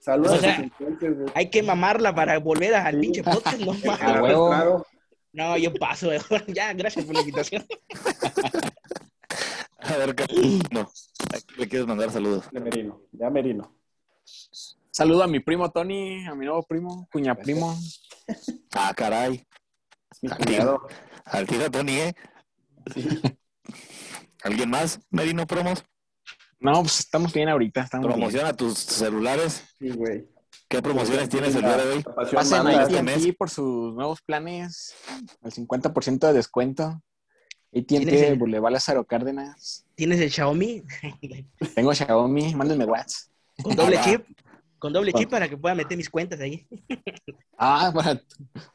[0.00, 1.30] Saludos O sea, güey.
[1.34, 4.00] Hay que mamarla para volver al pinche podcast, no mames.
[4.02, 4.48] A huevo.
[4.48, 4.86] Claro.
[5.34, 6.44] No, yo paso, mejor.
[6.52, 7.66] ya, gracias por la invitación.
[9.78, 12.44] A ver, ¿qué- no, ¿a quién le quieres mandar saludos?
[12.52, 13.74] De Merino, ya Merino.
[14.92, 17.76] Saludo a mi primo Tony, a mi nuevo primo, cuña primo.
[18.74, 19.44] Ah, caray.
[20.30, 22.14] Al tío, al Tony, ¿eh?
[24.42, 25.84] ¿Alguien más, Merino Promos?
[26.60, 28.14] No, pues estamos bien ahorita, estamos bien.
[28.18, 29.64] Promociona tus celulares.
[29.78, 30.28] Sí, güey.
[30.68, 32.04] ¿Qué promociones tienes el día de hoy?
[32.32, 33.26] Pasen a este mes.
[33.36, 34.94] Por sus nuevos planes,
[35.42, 37.02] al 50% de descuento.
[37.86, 39.86] ¿Tienes AT&T el- Boulevard Lázaro Cárdenas.
[39.94, 40.82] ¿Tienes el Xiaomi?
[41.74, 43.30] Tengo Xiaomi, mándenme WhatsApp.
[43.62, 44.26] Con doble chip.
[44.78, 46.66] Con doble chip para que pueda meter mis cuentas ahí.
[47.64, 48.20] Ah, para-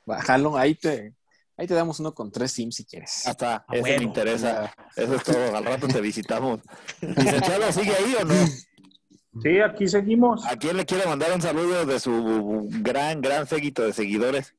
[0.06, 1.14] bájalo, ahí te,
[1.58, 3.28] ahí te damos uno con tres SIM si quieres.
[3.28, 4.74] Hasta, A eso me interesa.
[4.96, 5.56] Eso es todo.
[5.58, 6.62] Al rato te visitamos.
[7.02, 8.34] ¿Licenciado sigue ahí o no?
[9.44, 10.44] Sí, aquí seguimos.
[10.48, 14.56] ¿A quién le quiere mandar un saludo de su gran, gran séquito de seguidores?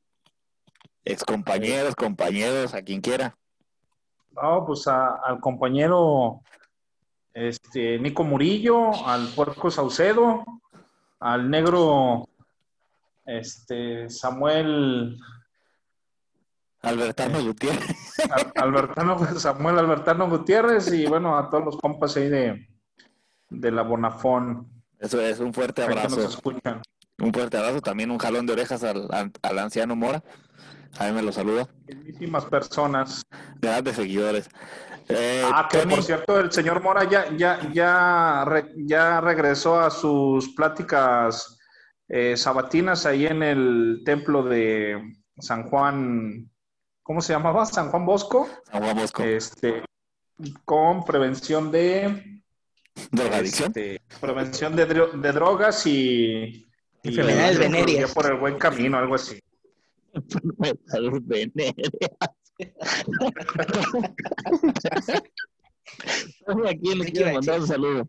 [1.04, 3.36] Excompañeros, compañeros, a quien quiera.
[4.40, 6.42] No, pues a- al compañero
[7.34, 10.44] este, Nico Murillo, al Puerco Saucedo,
[11.18, 12.28] al negro
[13.26, 15.18] este, Samuel
[16.82, 17.96] Albertano Gutiérrez.
[18.30, 22.68] Al- Albertano, Samuel Albertano Gutiérrez y bueno, a todos los compas ahí de,
[23.50, 24.68] de la Bonafón
[24.98, 26.28] Eso es, un fuerte ahí que nos abrazo.
[26.28, 26.82] escuchan.
[27.20, 27.80] Un fuerte abrazo.
[27.80, 30.22] También un jalón de orejas al, al- al anciano Mora.
[30.98, 31.68] A mí me lo saluda.
[31.94, 33.22] Muchísimas personas.
[33.60, 34.48] Grandes seguidores.
[35.08, 39.80] Eh, Ah, que Tony, por cierto, el señor Mora ya, ya, ya, re- ya regresó
[39.80, 41.58] a sus pláticas
[42.08, 45.00] eh, sabatinas ahí en el templo de
[45.38, 46.50] San Juan,
[47.08, 47.64] ¿cómo se llamaba?
[47.64, 49.22] San Juan Bosco, San Juan Bosco.
[49.22, 49.82] este,
[50.66, 52.42] con prevención de
[53.10, 53.68] ¿Drogadicción?
[53.68, 56.68] este, prevención de, dro- de drogas y,
[57.02, 58.12] y Enfermedades venéreas.
[58.12, 59.40] por el buen camino, algo así.
[60.86, 61.72] Salud venérea.
[66.46, 68.08] ¿A quién le ¿Qué quiere iba a mandar un saludo?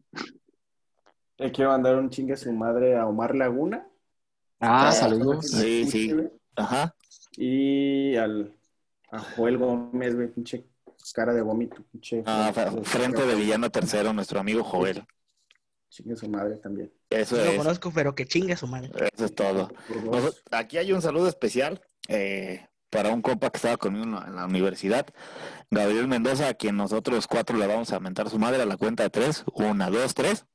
[1.37, 3.87] Le quiero mandar un chingue a su madre a Omar Laguna.
[4.59, 5.49] Ah, Ah, saludos.
[5.51, 6.13] Sí, sí.
[6.57, 6.93] Ajá.
[7.37, 8.58] Y al
[9.11, 10.65] a Joel Gómez, güey, pinche
[11.13, 12.23] cara de vómito, pinche.
[12.25, 12.51] Ah,
[12.83, 15.05] frente de villano tercero, nuestro amigo Joel.
[15.89, 16.93] Chingue su madre también.
[17.09, 18.91] Eso No lo conozco, pero que chingue a su madre.
[19.13, 19.71] Eso es todo.
[20.05, 24.25] Nos- aquí hay un saludo especial eh, para un compa que estaba conmigo en la,
[24.27, 25.07] en la universidad,
[25.71, 29.03] Gabriel Mendoza, a quien nosotros cuatro le vamos a mentar su madre a la cuenta
[29.03, 29.43] de tres.
[29.53, 30.45] Una, dos, tres.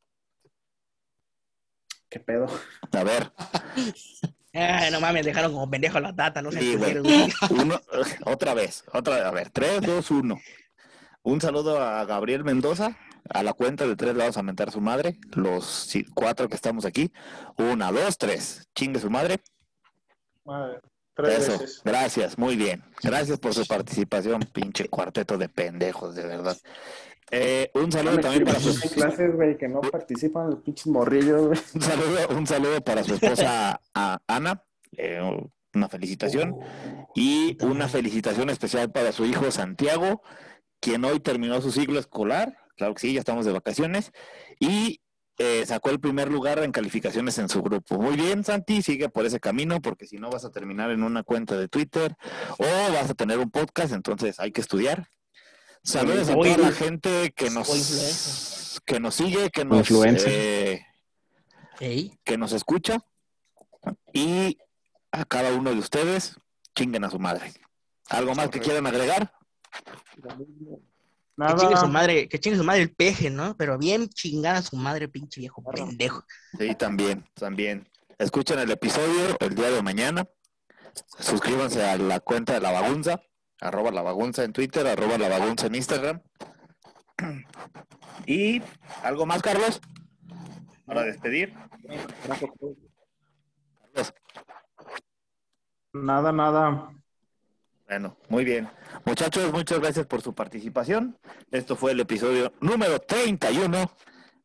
[2.08, 2.46] ¿Qué pedo?
[2.92, 3.32] A ver,
[4.54, 6.76] Ay, no mames, dejaron como pendejo a la data, no sé Sí,
[7.50, 7.80] uno,
[8.24, 9.24] otra vez, otra vez.
[9.24, 10.40] A ver, tres, dos, uno.
[11.22, 12.96] Un saludo a Gabriel Mendoza.
[13.30, 15.18] A la cuenta de tres le vamos a mentar su madre.
[15.32, 17.10] Los cuatro que estamos aquí.
[17.56, 18.68] Una, dos, tres.
[18.74, 19.40] Chingue su madre.
[20.44, 20.80] Madre,
[21.14, 21.80] tres Eso, veces.
[21.84, 22.84] gracias, muy bien.
[23.02, 26.56] Gracias por su participación, pinche cuarteto de pendejos, de verdad.
[27.30, 31.46] Eh, un saludo también para su, Hay clases, güey, que no participan los pinches morrillos,
[31.48, 31.60] güey.
[31.74, 34.62] un saludo, un saludo para su esposa a Ana,
[34.96, 35.20] eh,
[35.74, 36.56] una felicitación
[37.14, 40.22] y una felicitación especial para su hijo Santiago,
[40.80, 44.12] quien hoy terminó su ciclo escolar, claro que sí, ya estamos de vacaciones
[44.60, 45.00] y
[45.38, 47.98] eh, sacó el primer lugar en calificaciones en su grupo.
[47.98, 51.24] Muy bien, Santi, sigue por ese camino porque si no vas a terminar en una
[51.24, 52.14] cuenta de Twitter
[52.58, 55.08] o vas a tener un podcast, entonces hay que estudiar.
[55.84, 59.86] Saludos a toda la gente que nos que nos sigue, que nos
[60.26, 60.80] eh,
[62.24, 62.98] que nos escucha
[64.12, 64.56] y
[65.12, 66.36] a cada uno de ustedes
[66.74, 67.52] chinguen a su madre.
[68.08, 69.32] ¿Algo más que quieran agregar?
[71.36, 73.54] Que chingue su madre, que chingue su madre el peje, ¿no?
[73.56, 76.24] Pero bien chingada su madre, pinche viejo pendejo.
[76.58, 77.86] Sí, también, también.
[78.18, 80.26] Escuchen el episodio el día de mañana.
[81.18, 83.20] Suscríbanse a la cuenta de la bagunza,
[83.60, 86.20] arroba la bagunza en Twitter, arroba la bagunza en Instagram.
[88.26, 88.62] Y
[89.02, 89.80] algo más, Carlos,
[90.86, 91.52] para despedir.
[93.92, 94.14] Carlos.
[95.92, 96.90] Nada, nada.
[97.86, 98.68] Bueno, muy bien.
[99.04, 101.18] Muchachos, muchas gracias por su participación.
[101.50, 103.90] Esto fue el episodio número 31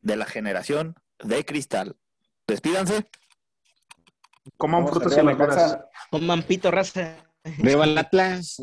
[0.01, 1.95] de la generación de cristal.
[2.47, 3.10] Despídanse.
[4.57, 5.86] Coman frutas y.
[6.12, 7.16] Con mampito raza.
[7.43, 8.61] Viva el Atlas.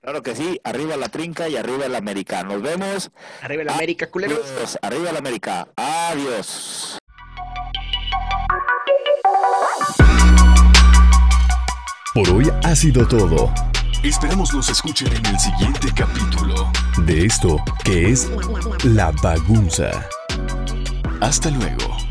[0.00, 2.42] Claro que sí, arriba la trinca y arriba el América.
[2.42, 3.10] Nos vemos.
[3.42, 4.78] Arriba la América, culeros.
[4.80, 5.68] Arriba el América.
[5.76, 6.98] Adiós.
[12.14, 13.52] Por hoy ha sido todo.
[14.02, 16.72] Esperamos nos escuchen en el siguiente capítulo
[17.04, 18.30] de esto que es
[18.84, 20.08] La Bagunza.
[21.20, 22.09] Hasta luego.